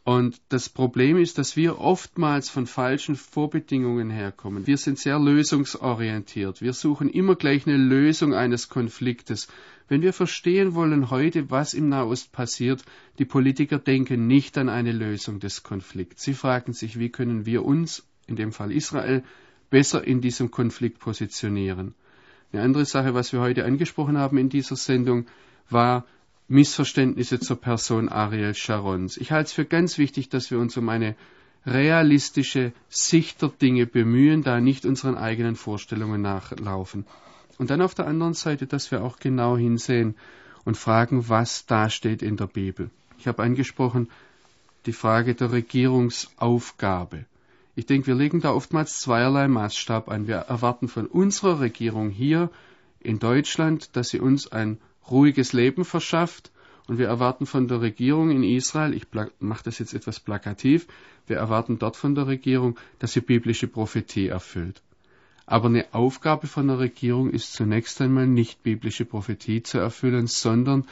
Und 0.04 0.42
das 0.50 0.68
Problem 0.68 1.18
ist, 1.18 1.38
dass 1.38 1.56
wir 1.56 1.80
oftmals 1.80 2.50
von 2.50 2.66
falschen 2.66 3.16
Vorbedingungen 3.16 4.10
herkommen. 4.10 4.66
Wir 4.66 4.78
sind 4.78 4.98
sehr 4.98 5.20
lösungsorientiert. 5.20 6.60
Wir 6.62 6.74
suchen 6.74 7.08
immer 7.08 7.36
gleich 7.36 7.68
eine 7.68 7.78
Lösung 7.78 8.34
eines 8.34 8.68
Konfliktes. 8.68 9.48
Wenn 9.88 10.02
wir 10.02 10.12
verstehen 10.12 10.74
wollen 10.74 11.12
heute, 11.12 11.52
was 11.52 11.76
im 11.76 11.90
Nahost 11.90 12.32
passiert, 12.32 12.84
die 13.20 13.26
Politiker 13.26 13.78
denken 13.78 14.26
nicht 14.26 14.58
an 14.58 14.70
eine 14.70 14.92
Lösung 14.92 15.40
des 15.40 15.62
Konflikts. 15.62 16.24
Sie 16.24 16.34
fragen 16.34 16.74
sich, 16.74 16.98
wie 16.98 17.10
können 17.10 17.46
wir 17.46 17.64
uns, 17.64 18.04
in 18.28 18.36
dem 18.36 18.52
Fall 18.52 18.72
Israel, 18.72 19.24
besser 19.70 20.06
in 20.06 20.22
diesem 20.22 20.52
Konflikt 20.52 21.00
positionieren. 21.00 21.96
Eine 22.52 22.64
andere 22.64 22.86
Sache, 22.86 23.14
was 23.14 23.32
wir 23.32 23.40
heute 23.40 23.66
angesprochen 23.66 24.18
haben 24.18 24.38
in 24.38 24.50
dieser 24.50 24.76
Sendung, 24.76 25.26
war, 25.70 26.06
Missverständnisse 26.48 27.40
zur 27.40 27.62
Person 27.62 28.10
Ariel 28.10 28.54
Sharons. 28.54 29.16
Ich 29.16 29.32
halte 29.32 29.48
es 29.48 29.54
für 29.54 29.64
ganz 29.64 29.98
wichtig, 29.98 30.28
dass 30.28 30.52
wir 30.52 30.60
uns 30.60 30.76
um 30.76 30.90
eine 30.90 31.16
realistische 31.66 32.74
Sicht 32.90 33.42
der 33.42 33.50
Dinge 33.50 33.86
bemühen, 33.86 34.44
da 34.44 34.60
nicht 34.60 34.86
unseren 34.86 35.16
eigenen 35.16 35.56
Vorstellungen 35.56 36.22
nachlaufen. 36.22 37.06
Und 37.58 37.70
dann 37.70 37.82
auf 37.82 37.96
der 37.96 38.08
anderen 38.08 38.34
Seite, 38.34 38.68
dass 38.68 38.92
wir 38.92 39.02
auch 39.02 39.20
genau 39.20 39.56
hinsehen 39.56 40.16
und 40.66 40.76
fragen, 40.76 41.30
was 41.30 41.66
da 41.68 41.90
steht 41.90 42.22
in 42.22 42.36
der 42.36 42.48
Bibel. 42.48 42.90
Ich 43.18 43.28
habe 43.28 43.44
angesprochen 43.44 44.10
die 44.86 44.94
Frage 44.94 45.36
der 45.36 45.52
Regierungsaufgabe. 45.52 47.26
Ich 47.76 47.86
denke, 47.86 48.08
wir 48.08 48.16
legen 48.16 48.42
da 48.42 48.52
oftmals 48.52 49.00
zweierlei 49.00 49.48
Maßstab 49.48 50.10
an. 50.10 50.28
Wir 50.28 50.38
erwarten 50.38 50.88
von 50.88 51.08
unserer 51.08 51.60
Regierung 51.62 52.10
hier 52.10 52.50
in 53.00 53.20
Deutschland, 53.20 53.96
dass 53.96 54.10
sie 54.10 54.20
uns 54.20 54.52
ein 54.52 54.78
ruhiges 55.10 55.54
Leben 55.54 55.86
verschafft. 55.86 56.52
Und 56.88 56.98
wir 56.98 57.08
erwarten 57.08 57.46
von 57.46 57.68
der 57.68 57.80
Regierung 57.80 58.32
in 58.32 58.44
Israel, 58.44 58.94
ich 58.94 59.08
mache 59.40 59.64
das 59.64 59.80
jetzt 59.80 59.94
etwas 59.94 60.20
plakativ, 60.20 60.88
wir 61.28 61.38
erwarten 61.38 61.80
dort 61.80 61.96
von 61.96 62.16
der 62.16 62.28
Regierung, 62.28 62.78
dass 63.00 63.14
sie 63.14 63.22
biblische 63.22 63.68
Prophetie 63.68 64.28
erfüllt. 64.28 64.82
Aber 65.46 65.68
eine 65.68 65.94
Aufgabe 65.94 66.48
von 66.48 66.68
der 66.68 66.80
Regierung 66.80 67.30
ist 67.30 67.54
zunächst 67.54 68.02
einmal 68.02 68.28
nicht 68.28 68.64
biblische 68.64 69.06
Prophetie 69.06 69.64
zu 69.64 69.78
erfüllen, 69.78 70.28
sondern, 70.28 70.86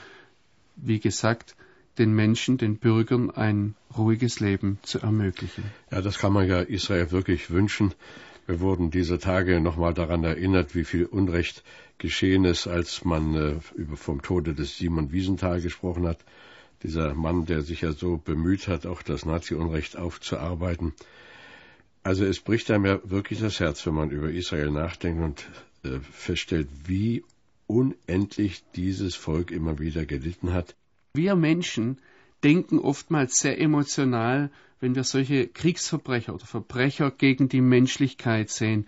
wie 0.75 0.99
gesagt, 0.99 1.55
den 1.99 2.13
Menschen, 2.13 2.57
den 2.57 2.77
Bürgern 2.77 3.29
ein 3.29 3.75
ruhiges 3.95 4.39
Leben 4.39 4.79
zu 4.81 4.99
ermöglichen. 4.99 5.63
Ja, 5.91 6.01
das 6.01 6.17
kann 6.17 6.33
man 6.33 6.47
ja 6.47 6.61
Israel 6.61 7.11
wirklich 7.11 7.51
wünschen. 7.51 7.93
Wir 8.47 8.61
wurden 8.61 8.89
diese 8.89 9.19
Tage 9.19 9.59
nochmal 9.61 9.93
daran 9.93 10.23
erinnert, 10.23 10.73
wie 10.73 10.85
viel 10.85 11.05
Unrecht 11.05 11.63
geschehen 11.99 12.45
ist, 12.45 12.65
als 12.65 13.05
man 13.05 13.35
äh, 13.35 13.55
über 13.75 13.97
vom 13.97 14.21
Tode 14.21 14.55
des 14.55 14.77
Simon 14.77 15.11
Wiesenthal 15.11 15.61
gesprochen 15.61 16.07
hat. 16.07 16.17
Dieser 16.81 17.13
Mann, 17.13 17.45
der 17.45 17.61
sich 17.61 17.81
ja 17.81 17.91
so 17.91 18.17
bemüht 18.17 18.67
hat, 18.67 18.85
auch 18.85 19.03
das 19.03 19.25
Nazi-Unrecht 19.25 19.97
aufzuarbeiten. 19.97 20.93
Also 22.01 22.25
es 22.25 22.39
bricht 22.39 22.71
einem 22.71 22.85
ja 22.85 22.99
wirklich 23.03 23.39
das 23.39 23.59
Herz, 23.59 23.85
wenn 23.85 23.93
man 23.93 24.09
über 24.09 24.31
Israel 24.31 24.71
nachdenkt 24.71 25.21
und 25.21 25.47
äh, 25.83 25.99
feststellt, 25.99 26.69
wie 26.85 27.23
unendlich 27.67 28.63
dieses 28.75 29.15
Volk 29.15 29.51
immer 29.51 29.77
wieder 29.77 30.05
gelitten 30.05 30.53
hat. 30.53 30.75
Wir 31.19 31.35
Menschen 31.35 31.97
denken 32.43 32.79
oftmals 32.79 33.39
sehr 33.39 33.59
emotional 33.59 34.49
wenn 34.79 34.95
wir 34.95 35.03
solche 35.03 35.47
Kriegsverbrecher 35.47 36.33
oder 36.33 36.45
Verbrecher 36.45 37.11
gegen 37.11 37.49
die 37.49 37.61
Menschlichkeit 37.61 38.49
sehen, 38.49 38.85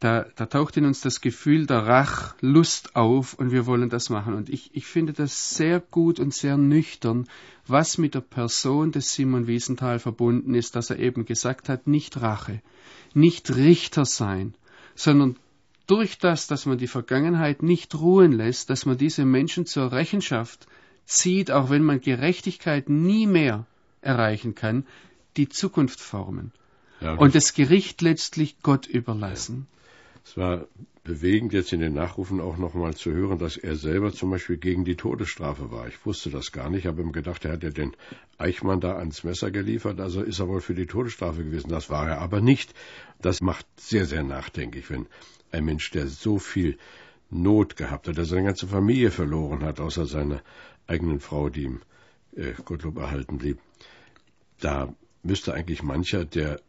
da, 0.00 0.26
da 0.36 0.46
taucht 0.46 0.76
in 0.76 0.84
uns 0.84 1.00
das 1.00 1.20
Gefühl 1.20 1.66
der 1.66 1.84
Rachlust 1.84 2.94
auf 2.94 3.34
und 3.34 3.50
wir 3.50 3.66
wollen 3.66 3.90
das 3.90 4.10
machen. 4.10 4.34
Und 4.34 4.48
ich, 4.48 4.70
ich 4.72 4.86
finde 4.86 5.12
das 5.12 5.56
sehr 5.56 5.80
gut 5.80 6.20
und 6.20 6.32
sehr 6.32 6.56
nüchtern, 6.56 7.28
was 7.66 7.98
mit 7.98 8.14
der 8.14 8.20
Person 8.20 8.92
des 8.92 9.12
Simon 9.12 9.48
Wiesenthal 9.48 9.98
verbunden 9.98 10.54
ist, 10.54 10.76
dass 10.76 10.90
er 10.90 11.00
eben 11.00 11.24
gesagt 11.24 11.68
hat, 11.68 11.88
nicht 11.88 12.20
Rache, 12.20 12.62
nicht 13.12 13.54
Richter 13.56 14.04
sein, 14.04 14.54
sondern 14.94 15.36
durch 15.88 16.18
das, 16.18 16.46
dass 16.46 16.64
man 16.64 16.78
die 16.78 16.86
Vergangenheit 16.86 17.64
nicht 17.64 17.96
ruhen 17.96 18.32
lässt, 18.32 18.70
dass 18.70 18.86
man 18.86 18.98
diese 18.98 19.24
Menschen 19.24 19.66
zur 19.66 19.90
Rechenschaft 19.90 20.68
zieht, 21.08 21.50
auch 21.50 21.70
wenn 21.70 21.82
man 21.82 22.00
Gerechtigkeit 22.00 22.88
nie 22.88 23.26
mehr 23.26 23.66
erreichen 24.02 24.54
kann, 24.54 24.86
die 25.36 25.48
Zukunft 25.48 26.00
formen 26.00 26.52
ja, 27.00 27.14
und 27.14 27.34
das 27.34 27.54
Gericht 27.54 28.02
letztlich 28.02 28.56
Gott 28.62 28.86
überlassen. 28.86 29.66
Ja. 29.70 30.20
Es 30.24 30.36
war 30.36 30.66
bewegend, 31.04 31.54
jetzt 31.54 31.72
in 31.72 31.80
den 31.80 31.94
Nachrufen 31.94 32.38
auch 32.38 32.58
nochmal 32.58 32.94
zu 32.94 33.10
hören, 33.10 33.38
dass 33.38 33.56
er 33.56 33.76
selber 33.76 34.12
zum 34.12 34.30
Beispiel 34.30 34.58
gegen 34.58 34.84
die 34.84 34.96
Todesstrafe 34.96 35.70
war. 35.70 35.88
Ich 35.88 36.04
wusste 36.04 36.28
das 36.28 36.52
gar 36.52 36.68
nicht, 36.68 36.86
habe 36.86 37.00
ihm 37.00 37.12
gedacht, 37.12 37.46
er 37.46 37.52
hat 37.52 37.62
ja 37.62 37.70
den 37.70 37.96
Eichmann 38.36 38.80
da 38.80 38.96
ans 38.96 39.24
Messer 39.24 39.50
geliefert, 39.50 40.00
also 40.00 40.20
ist 40.20 40.38
er 40.38 40.48
wohl 40.48 40.60
für 40.60 40.74
die 40.74 40.86
Todesstrafe 40.86 41.44
gewesen. 41.44 41.70
Das 41.70 41.88
war 41.88 42.06
er 42.06 42.20
aber 42.20 42.42
nicht. 42.42 42.74
Das 43.22 43.40
macht 43.40 43.64
sehr, 43.80 44.04
sehr 44.04 44.22
nachdenklich, 44.22 44.90
wenn 44.90 45.06
ein 45.50 45.64
Mensch, 45.64 45.90
der 45.90 46.08
so 46.08 46.38
viel 46.38 46.76
Not 47.30 47.76
gehabt 47.76 48.08
hat, 48.08 48.16
der 48.18 48.24
seine 48.26 48.44
ganze 48.44 48.66
Familie 48.66 49.10
verloren 49.10 49.62
hat, 49.62 49.80
außer 49.80 50.04
seiner 50.04 50.42
eigenen 50.88 51.20
Frau, 51.20 51.48
die 51.48 51.64
ihm 51.64 51.80
äh, 52.34 52.52
Gottlob 52.64 52.98
erhalten 52.98 53.38
blieb, 53.38 53.58
da 54.60 54.92
müsste 55.22 55.54
eigentlich 55.54 55.82
mancher, 55.82 56.24
der 56.24 56.60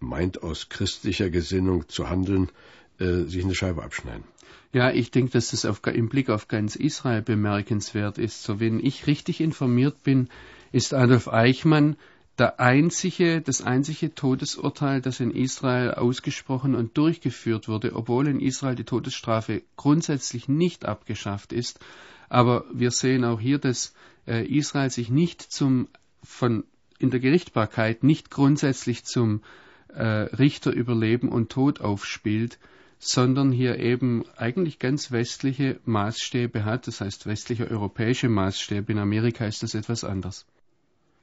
meint, 0.00 0.42
aus 0.42 0.68
christlicher 0.68 1.30
Gesinnung 1.30 1.88
zu 1.88 2.08
handeln, 2.08 2.50
äh, 2.98 3.24
sich 3.24 3.44
eine 3.44 3.54
Scheibe 3.54 3.82
abschneiden. 3.82 4.24
Ja, 4.72 4.90
ich 4.90 5.10
denke, 5.10 5.32
dass 5.32 5.50
das 5.50 5.64
auf, 5.64 5.80
im 5.86 6.08
Blick 6.08 6.28
auf 6.28 6.48
ganz 6.48 6.76
Israel 6.76 7.22
bemerkenswert 7.22 8.18
ist. 8.18 8.42
So, 8.42 8.60
wenn 8.60 8.84
ich 8.84 9.06
richtig 9.06 9.40
informiert 9.40 10.02
bin, 10.02 10.28
ist 10.72 10.92
Adolf 10.92 11.28
Eichmann 11.28 11.96
der 12.38 12.60
einzige, 12.60 13.40
das 13.40 13.62
einzige 13.62 14.14
Todesurteil, 14.14 15.00
das 15.00 15.18
in 15.20 15.32
Israel 15.32 15.94
ausgesprochen 15.94 16.76
und 16.76 16.96
durchgeführt 16.96 17.66
wurde, 17.66 17.96
obwohl 17.96 18.28
in 18.28 18.40
Israel 18.40 18.76
die 18.76 18.84
Todesstrafe 18.84 19.62
grundsätzlich 19.76 20.48
nicht 20.48 20.84
abgeschafft 20.84 21.52
ist. 21.52 21.80
Aber 22.28 22.64
wir 22.72 22.90
sehen 22.90 23.24
auch 23.24 23.40
hier, 23.40 23.58
dass 23.58 23.94
äh, 24.26 24.46
Israel 24.46 24.90
sich 24.90 25.10
nicht 25.10 25.42
zum 25.42 25.88
von 26.22 26.64
in 26.98 27.10
der 27.10 27.20
Gerichtbarkeit 27.20 28.02
nicht 28.02 28.30
grundsätzlich 28.30 29.04
zum 29.04 29.42
äh, 29.88 30.02
Richter 30.02 30.72
über 30.72 30.94
Leben 30.94 31.28
und 31.28 31.50
Tod 31.50 31.80
aufspielt, 31.80 32.58
sondern 32.98 33.52
hier 33.52 33.78
eben 33.78 34.24
eigentlich 34.36 34.78
ganz 34.78 35.12
westliche 35.12 35.78
Maßstäbe 35.84 36.64
hat, 36.64 36.88
das 36.88 37.00
heißt 37.00 37.26
westliche 37.26 37.70
europäische 37.70 38.28
Maßstäbe. 38.28 38.92
In 38.92 38.98
Amerika 38.98 39.46
ist 39.46 39.62
das 39.62 39.74
etwas 39.74 40.02
anders. 40.02 40.46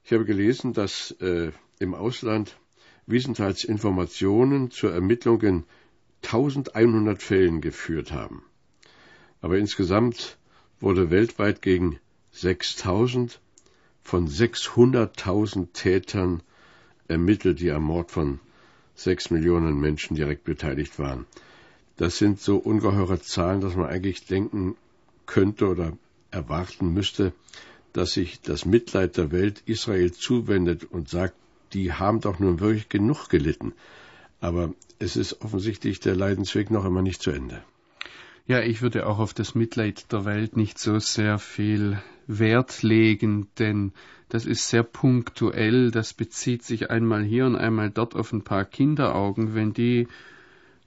Ich 0.05 0.13
habe 0.13 0.25
gelesen, 0.25 0.73
dass 0.73 1.11
äh, 1.19 1.51
im 1.79 1.93
Ausland 1.93 2.57
Wiesenthals 3.07 3.63
Informationen 3.63 4.71
zur 4.71 4.93
Ermittlung 4.93 5.41
in 5.41 5.63
1100 6.23 7.21
Fällen 7.21 7.61
geführt 7.61 8.11
haben. 8.11 8.43
Aber 9.41 9.57
insgesamt 9.57 10.37
wurde 10.85 11.09
weltweit 11.09 11.63
gegen 11.63 11.99
6000 12.31 13.39
von 14.03 14.27
600.000 14.27 15.73
Tätern 15.73 16.43
ermittelt, 17.07 17.59
die 17.59 17.71
am 17.71 17.85
Mord 17.85 18.11
von 18.11 18.39
sechs 18.93 19.31
Millionen 19.31 19.79
Menschen 19.79 20.15
direkt 20.15 20.43
beteiligt 20.43 20.99
waren. 20.99 21.25
Das 21.97 22.19
sind 22.19 22.39
so 22.39 22.57
ungeheure 22.57 23.19
Zahlen, 23.19 23.61
dass 23.61 23.75
man 23.75 23.87
eigentlich 23.87 24.27
denken 24.27 24.75
könnte 25.25 25.69
oder 25.69 25.97
erwarten 26.29 26.93
müsste, 26.93 27.33
dass 27.91 28.13
sich 28.13 28.41
das 28.41 28.65
Mitleid 28.65 29.17
der 29.17 29.31
Welt 29.31 29.63
Israel 29.65 30.11
zuwendet 30.11 30.83
und 30.83 31.09
sagt, 31.09 31.33
die 31.73 31.93
haben 31.93 32.21
doch 32.21 32.37
nun 32.37 32.59
wirklich 32.59 32.89
genug 32.89 33.29
gelitten. 33.29 33.73
Aber 34.39 34.71
es 34.99 35.15
ist 35.15 35.41
offensichtlich 35.41 35.99
der 35.99 36.15
Leidensweg 36.15 36.69
noch 36.69 36.85
immer 36.85 37.01
nicht 37.01 37.23
zu 37.23 37.31
Ende. 37.31 37.63
Ja, 38.47 38.61
ich 38.61 38.83
würde 38.83 39.07
auch 39.07 39.17
auf 39.17 39.33
das 39.33 39.55
Mitleid 39.55 40.11
der 40.11 40.23
Welt 40.23 40.55
nicht 40.55 40.77
so 40.77 40.99
sehr 40.99 41.39
viel 41.39 41.99
Wert 42.27 42.83
legen, 42.83 43.47
denn 43.57 43.91
das 44.29 44.45
ist 44.45 44.69
sehr 44.69 44.83
punktuell, 44.83 45.89
das 45.89 46.13
bezieht 46.13 46.61
sich 46.61 46.91
einmal 46.91 47.23
hier 47.23 47.47
und 47.47 47.55
einmal 47.55 47.89
dort 47.89 48.15
auf 48.15 48.31
ein 48.33 48.43
paar 48.43 48.63
Kinderaugen, 48.63 49.55
wenn 49.55 49.73
die 49.73 50.07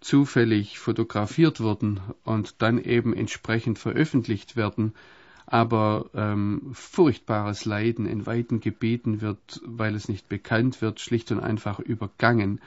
zufällig 0.01 0.79
fotografiert 0.79 1.59
wurden 1.59 2.01
und 2.23 2.63
dann 2.63 2.79
eben 2.79 3.13
entsprechend 3.13 3.81
veröffentlicht 3.81 4.55
werden, 4.55 4.95
aber 5.45 6.11
ähm, 6.15 6.71
furchtbares 6.75 7.65
Leiden 7.65 8.07
in 8.07 8.25
weiten 8.25 8.61
Gebieten 8.61 9.21
wird, 9.21 9.61
weil 9.65 9.97
es 9.97 10.09
nicht 10.09 10.29
bekannt 10.29 10.81
wird, 10.81 11.01
schlicht 11.01 11.33
und 11.33 11.41
einfach 11.41 11.81
übergangen. 11.81 12.61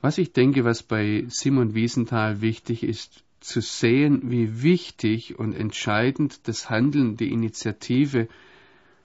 Was 0.00 0.16
ich 0.16 0.32
denke, 0.32 0.64
was 0.64 0.82
bei 0.82 1.26
Simon 1.28 1.74
Wiesenthal 1.74 2.40
wichtig 2.40 2.84
ist, 2.84 3.22
zu 3.40 3.60
sehen, 3.60 4.30
wie 4.30 4.62
wichtig 4.62 5.38
und 5.38 5.54
entscheidend 5.54 6.46
das 6.46 6.70
Handeln, 6.70 7.16
die 7.16 7.32
Initiative, 7.32 8.28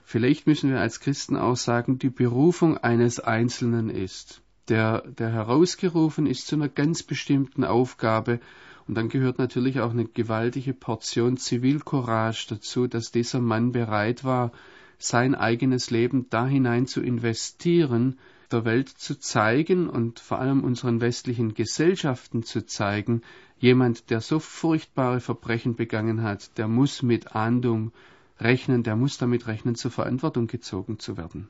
vielleicht 0.04 0.46
müssen 0.46 0.70
wir 0.70 0.80
als 0.80 1.00
Christen 1.00 1.36
auch 1.36 1.56
sagen, 1.56 1.98
die 1.98 2.10
Berufung 2.10 2.78
eines 2.78 3.18
Einzelnen 3.18 3.90
ist, 3.90 4.42
der, 4.68 5.02
der 5.08 5.32
herausgerufen 5.32 6.26
ist 6.26 6.46
zu 6.46 6.56
einer 6.56 6.68
ganz 6.68 7.02
bestimmten 7.02 7.64
Aufgabe. 7.64 8.40
Und 8.86 8.94
dann 8.94 9.08
gehört 9.08 9.38
natürlich 9.38 9.80
auch 9.80 9.90
eine 9.90 10.04
gewaltige 10.04 10.74
Portion 10.74 11.38
Zivilcourage 11.38 12.46
dazu, 12.50 12.86
dass 12.86 13.10
dieser 13.10 13.40
Mann 13.40 13.72
bereit 13.72 14.22
war, 14.22 14.52
sein 14.98 15.34
eigenes 15.34 15.90
Leben 15.90 16.26
da 16.30 16.46
hinein 16.46 16.86
zu 16.86 17.02
investieren, 17.02 18.18
der 18.52 18.64
Welt 18.64 18.88
zu 18.88 19.18
zeigen 19.18 19.88
und 19.88 20.20
vor 20.20 20.38
allem 20.38 20.64
unseren 20.64 21.00
westlichen 21.00 21.54
Gesellschaften 21.54 22.42
zu 22.42 22.64
zeigen, 22.66 23.22
jemand, 23.58 24.10
der 24.10 24.20
so 24.20 24.38
furchtbare 24.38 25.20
Verbrechen 25.20 25.76
begangen 25.76 26.22
hat, 26.22 26.56
der 26.58 26.68
muss 26.68 27.02
mit 27.02 27.34
Ahndung 27.34 27.92
rechnen, 28.38 28.82
der 28.82 28.96
muss 28.96 29.18
damit 29.18 29.46
rechnen, 29.46 29.74
zur 29.74 29.90
Verantwortung 29.90 30.46
gezogen 30.46 30.98
zu 30.98 31.16
werden. 31.16 31.48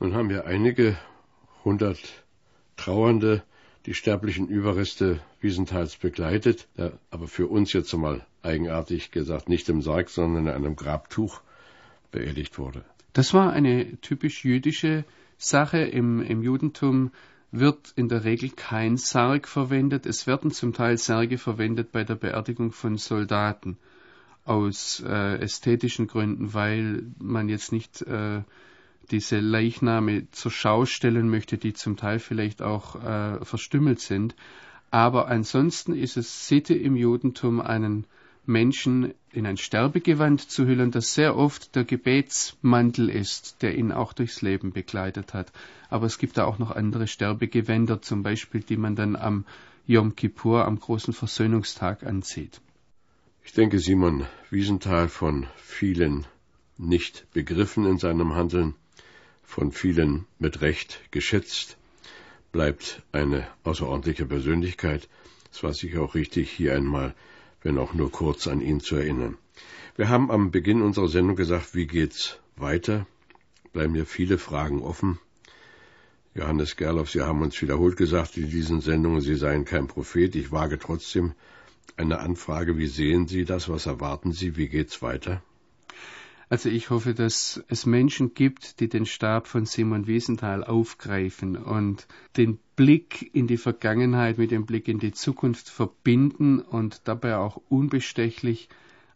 Nun 0.00 0.14
haben 0.14 0.28
wir 0.28 0.46
einige 0.46 0.96
hundert 1.64 1.98
Trauernde 2.76 3.42
die 3.86 3.94
sterblichen 3.94 4.48
Überreste 4.48 5.20
Wiesenthals 5.40 5.96
begleitet, 5.96 6.68
aber 7.10 7.28
für 7.28 7.46
uns 7.46 7.72
jetzt 7.72 7.94
einmal 7.94 8.26
eigenartig 8.42 9.10
gesagt 9.10 9.48
nicht 9.48 9.68
im 9.68 9.80
Sarg, 9.80 10.08
sondern 10.08 10.46
in 10.46 10.52
einem 10.52 10.76
Grabtuch 10.76 11.40
beerdigt 12.10 12.58
wurde. 12.58 12.84
Das 13.12 13.32
war 13.32 13.52
eine 13.52 13.96
typisch 14.00 14.44
jüdische 14.44 15.04
Sache. 15.38 15.78
Im, 15.78 16.22
Im 16.22 16.42
Judentum 16.42 17.10
wird 17.52 17.92
in 17.96 18.08
der 18.08 18.24
Regel 18.24 18.50
kein 18.50 18.96
Sarg 18.96 19.48
verwendet. 19.48 20.06
Es 20.06 20.26
werden 20.26 20.50
zum 20.50 20.72
Teil 20.72 20.98
Särge 20.98 21.38
verwendet 21.38 21.92
bei 21.92 22.04
der 22.04 22.16
Beerdigung 22.16 22.72
von 22.72 22.96
Soldaten 22.96 23.78
aus 24.44 25.02
äh, 25.06 25.38
ästhetischen 25.38 26.06
Gründen, 26.06 26.54
weil 26.54 27.04
man 27.18 27.48
jetzt 27.48 27.72
nicht 27.72 28.02
äh, 28.02 28.42
diese 29.10 29.40
Leichname 29.40 30.30
zur 30.30 30.50
Schau 30.50 30.84
stellen 30.86 31.28
möchte, 31.28 31.58
die 31.58 31.72
zum 31.72 31.96
Teil 31.96 32.18
vielleicht 32.18 32.62
auch 32.62 32.96
äh, 33.02 33.44
verstümmelt 33.44 34.00
sind. 34.00 34.34
Aber 34.90 35.28
ansonsten 35.28 35.94
ist 35.94 36.16
es 36.16 36.48
Sitte 36.48 36.74
im 36.74 36.96
Judentum, 36.96 37.60
einen 37.60 38.06
Menschen 38.46 39.14
in 39.32 39.46
ein 39.46 39.56
Sterbegewand 39.56 40.40
zu 40.50 40.66
hüllen, 40.66 40.90
das 40.90 41.14
sehr 41.14 41.36
oft 41.36 41.74
der 41.74 41.84
Gebetsmantel 41.84 43.08
ist, 43.10 43.62
der 43.62 43.76
ihn 43.76 43.92
auch 43.92 44.12
durchs 44.12 44.42
Leben 44.42 44.72
begleitet 44.72 45.34
hat. 45.34 45.52
Aber 45.90 46.06
es 46.06 46.18
gibt 46.18 46.38
da 46.38 46.44
auch 46.44 46.58
noch 46.58 46.70
andere 46.70 47.06
Sterbegewänder, 47.06 48.02
zum 48.02 48.22
Beispiel, 48.22 48.60
die 48.60 48.76
man 48.76 48.96
dann 48.96 49.16
am 49.16 49.44
Yom 49.86 50.16
Kippur, 50.16 50.64
am 50.64 50.78
großen 50.78 51.12
Versöhnungstag 51.12 52.02
anzieht. 52.04 52.60
Ich 53.44 53.52
denke, 53.52 53.78
Simon 53.78 54.26
Wiesenthal 54.50 55.08
von 55.08 55.46
vielen 55.56 56.26
nicht 56.78 57.26
begriffen 57.32 57.86
in 57.86 57.98
seinem 57.98 58.34
Handeln, 58.34 58.74
von 59.42 59.70
vielen 59.70 60.26
mit 60.38 60.60
Recht 60.60 61.00
geschätzt, 61.10 61.76
bleibt 62.52 63.02
eine 63.12 63.46
außerordentliche 63.62 64.26
Persönlichkeit. 64.26 65.08
Es 65.52 65.62
war 65.62 65.72
sicher 65.72 66.02
auch 66.02 66.14
richtig, 66.14 66.50
hier 66.50 66.74
einmal, 66.74 67.14
wenn 67.66 67.78
auch 67.78 67.94
nur 67.94 68.12
kurz, 68.12 68.46
an 68.46 68.60
ihn 68.60 68.78
zu 68.78 68.94
erinnern. 68.94 69.38
Wir 69.96 70.08
haben 70.08 70.30
am 70.30 70.52
Beginn 70.52 70.82
unserer 70.82 71.08
Sendung 71.08 71.34
gesagt, 71.34 71.74
wie 71.74 71.88
geht's 71.88 72.38
weiter? 72.54 73.08
Bleiben 73.72 73.94
mir 73.94 74.06
viele 74.06 74.38
Fragen 74.38 74.82
offen. 74.82 75.18
Johannes 76.32 76.76
Gerloff, 76.76 77.10
Sie 77.10 77.22
haben 77.22 77.42
uns 77.42 77.60
wiederholt 77.60 77.96
gesagt 77.96 78.36
in 78.36 78.48
diesen 78.50 78.82
Sendungen, 78.82 79.20
Sie 79.20 79.34
seien 79.34 79.64
kein 79.64 79.88
Prophet. 79.88 80.36
Ich 80.36 80.52
wage 80.52 80.78
trotzdem 80.78 81.32
eine 81.96 82.20
Anfrage. 82.20 82.78
Wie 82.78 82.86
sehen 82.86 83.26
Sie 83.26 83.44
das? 83.44 83.68
Was 83.68 83.86
erwarten 83.86 84.30
Sie? 84.30 84.56
Wie 84.56 84.68
geht's 84.68 85.02
weiter? 85.02 85.42
Also 86.48 86.68
ich 86.68 86.90
hoffe, 86.90 87.12
dass 87.12 87.62
es 87.66 87.86
Menschen 87.86 88.34
gibt, 88.34 88.78
die 88.78 88.88
den 88.88 89.04
Stab 89.04 89.48
von 89.48 89.66
Simon 89.66 90.06
Wiesenthal 90.06 90.62
aufgreifen 90.62 91.56
und 91.56 92.06
den 92.36 92.58
Blick 92.76 93.34
in 93.34 93.48
die 93.48 93.56
Vergangenheit 93.56 94.38
mit 94.38 94.52
dem 94.52 94.64
Blick 94.64 94.86
in 94.86 95.00
die 95.00 95.12
Zukunft 95.12 95.68
verbinden 95.68 96.60
und 96.60 97.02
dabei 97.04 97.36
auch 97.36 97.60
unbestechlich 97.68 98.68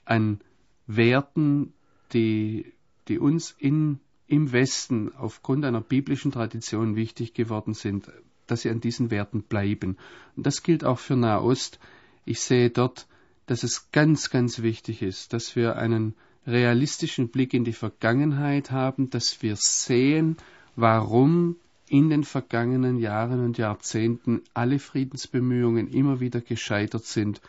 an 0.04 0.40
Werten, 0.88 1.72
die, 2.12 2.72
die 3.06 3.20
uns 3.20 3.54
in, 3.56 4.00
im 4.26 4.50
Westen 4.50 5.14
aufgrund 5.14 5.64
einer 5.64 5.80
biblischen 5.80 6.32
Tradition 6.32 6.96
wichtig 6.96 7.32
geworden 7.32 7.74
sind, 7.74 8.10
dass 8.48 8.62
sie 8.62 8.70
an 8.70 8.80
diesen 8.80 9.12
Werten 9.12 9.42
bleiben. 9.42 9.98
Und 10.34 10.46
das 10.46 10.64
gilt 10.64 10.82
auch 10.82 10.98
für 10.98 11.14
Nahost. 11.14 11.78
Ich 12.24 12.40
sehe 12.40 12.70
dort, 12.70 13.06
dass 13.46 13.62
es 13.62 13.92
ganz, 13.92 14.30
ganz 14.30 14.62
wichtig 14.62 15.02
ist, 15.02 15.32
dass 15.32 15.54
wir 15.54 15.76
einen 15.76 16.14
realistischen 16.46 17.28
Blick 17.28 17.54
in 17.54 17.64
die 17.64 17.72
Vergangenheit 17.72 18.70
haben, 18.70 19.10
dass 19.10 19.42
wir 19.42 19.56
sehen, 19.56 20.36
warum 20.76 21.56
in 21.88 22.08
den 22.08 22.24
vergangenen 22.24 22.98
Jahren 22.98 23.44
und 23.44 23.58
Jahrzehnten 23.58 24.42
alle 24.54 24.78
Friedensbemühungen 24.78 25.88
immer 25.88 26.20
wieder 26.20 26.40
gescheitert 26.40 27.04
sind 27.04 27.40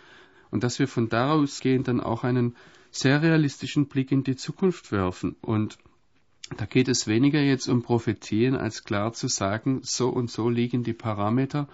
und 0.49 0.63
dass 0.63 0.79
wir 0.79 0.87
von 0.87 1.09
daraus 1.09 1.59
gehend 1.59 1.87
dann 1.87 2.01
auch 2.01 2.23
einen 2.23 2.55
sehr 2.91 3.21
realistischen 3.21 3.87
Blick 3.87 4.11
in 4.11 4.23
die 4.23 4.35
Zukunft 4.35 4.91
werfen. 4.91 5.35
Und 5.41 5.77
da 6.57 6.65
geht 6.65 6.89
es 6.89 7.07
weniger 7.07 7.39
jetzt 7.39 7.69
um 7.69 7.83
Prophetien, 7.83 8.55
als 8.55 8.83
klar 8.83 9.13
zu 9.13 9.27
sagen, 9.27 9.79
so 9.83 10.09
und 10.09 10.29
so 10.29 10.49
liegen 10.49 10.83
die 10.83 10.93
Parameter. 10.93 11.69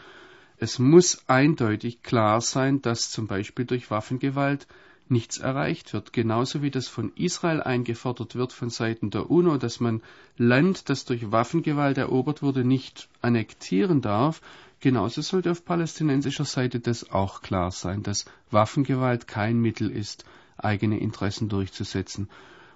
Es 0.58 0.78
muss 0.78 1.24
eindeutig 1.28 2.04
klar 2.04 2.42
sein, 2.42 2.82
dass 2.82 3.10
zum 3.10 3.28
Beispiel 3.28 3.66
durch 3.66 3.90
Waffengewalt 3.90 4.68
nichts 5.12 5.38
erreicht 5.38 5.94
wird. 5.94 6.14
Genauso 6.14 6.62
wie 6.62 6.72
das 6.72 6.88
von 6.88 7.12
Israel 7.16 7.62
eingefordert 7.62 8.36
wird 8.36 8.54
von 8.54 8.70
Seiten 8.70 9.10
der 9.10 9.30
UNO, 9.30 9.58
dass 9.58 9.80
man 9.80 10.02
Land, 10.38 10.90
das 10.90 11.06
durch 11.06 11.32
Waffengewalt 11.32 11.98
erobert 11.98 12.42
wurde, 12.42 12.64
nicht 12.64 13.10
annektieren 13.22 14.02
darf, 14.02 14.42
genauso 14.80 15.22
sollte 15.22 15.52
auf 15.52 15.66
palästinensischer 15.66 16.46
Seite 16.46 16.80
das 16.80 17.12
auch 17.12 17.42
klar 17.42 17.72
sein, 17.72 18.04
dass 18.04 18.26
Waffengewalt 18.52 19.28
kein 19.28 19.60
Mittel 19.60 19.90
ist, 19.90 20.26
eigene 20.58 21.00
Interessen 21.00 21.50
durchzusetzen. 21.50 22.30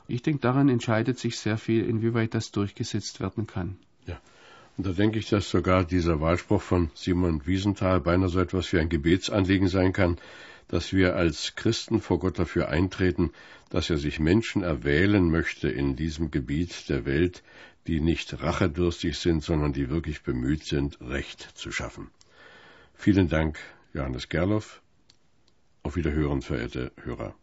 Ich 0.08 0.22
denke, 0.22 0.41
daran 0.41 0.70
entscheidet 0.70 1.20
sich 1.20 1.39
sehr 1.39 1.58
viel, 1.58 1.86
inwieweit 1.86 2.34
das 2.34 2.52
durchgesetzt 2.52 3.20
werden 3.20 3.48
kann. 3.48 3.78
Ja. 4.06 4.20
Und 4.78 4.86
da 4.88 4.91
denke 4.91 5.20
ich, 5.20 5.30
dass 5.30 5.50
sogar 5.50 5.86
dieser 5.86 6.20
Wahlspruch 6.20 6.62
von 6.62 6.89
Simon 6.96 7.46
Wiesenthal 7.46 8.02
beinahe 8.02 8.30
so 8.30 8.39
etwas 8.39 8.72
wie 8.74 8.80
ein 8.80 8.89
Gebetsanliegen 8.89 9.67
sein 9.67 9.94
kann, 9.94 10.17
dass 10.71 10.93
wir 10.93 11.17
als 11.17 11.55
Christen 11.55 11.99
vor 11.99 12.19
Gott 12.19 12.39
dafür 12.39 12.69
eintreten, 12.69 13.31
dass 13.69 13.89
er 13.89 13.97
sich 13.97 14.19
Menschen 14.19 14.63
erwählen 14.63 15.29
möchte 15.29 15.69
in 15.69 15.97
diesem 15.97 16.31
Gebiet 16.31 16.88
der 16.88 17.05
Welt, 17.05 17.43
die 17.88 17.99
nicht 17.99 18.41
rachedürstig 18.41 19.19
sind, 19.19 19.43
sondern 19.43 19.73
die 19.73 19.89
wirklich 19.89 20.23
bemüht 20.23 20.63
sind, 20.63 20.99
Recht 21.01 21.41
zu 21.41 21.73
schaffen. 21.73 22.10
Vielen 22.93 23.27
Dank, 23.27 23.60
Johannes 23.93 24.29
Gerloff. 24.29 24.81
Auf 25.84 25.97
Wiederhören, 25.97 26.41
verehrte 26.41 26.93
Hörer. 27.03 27.36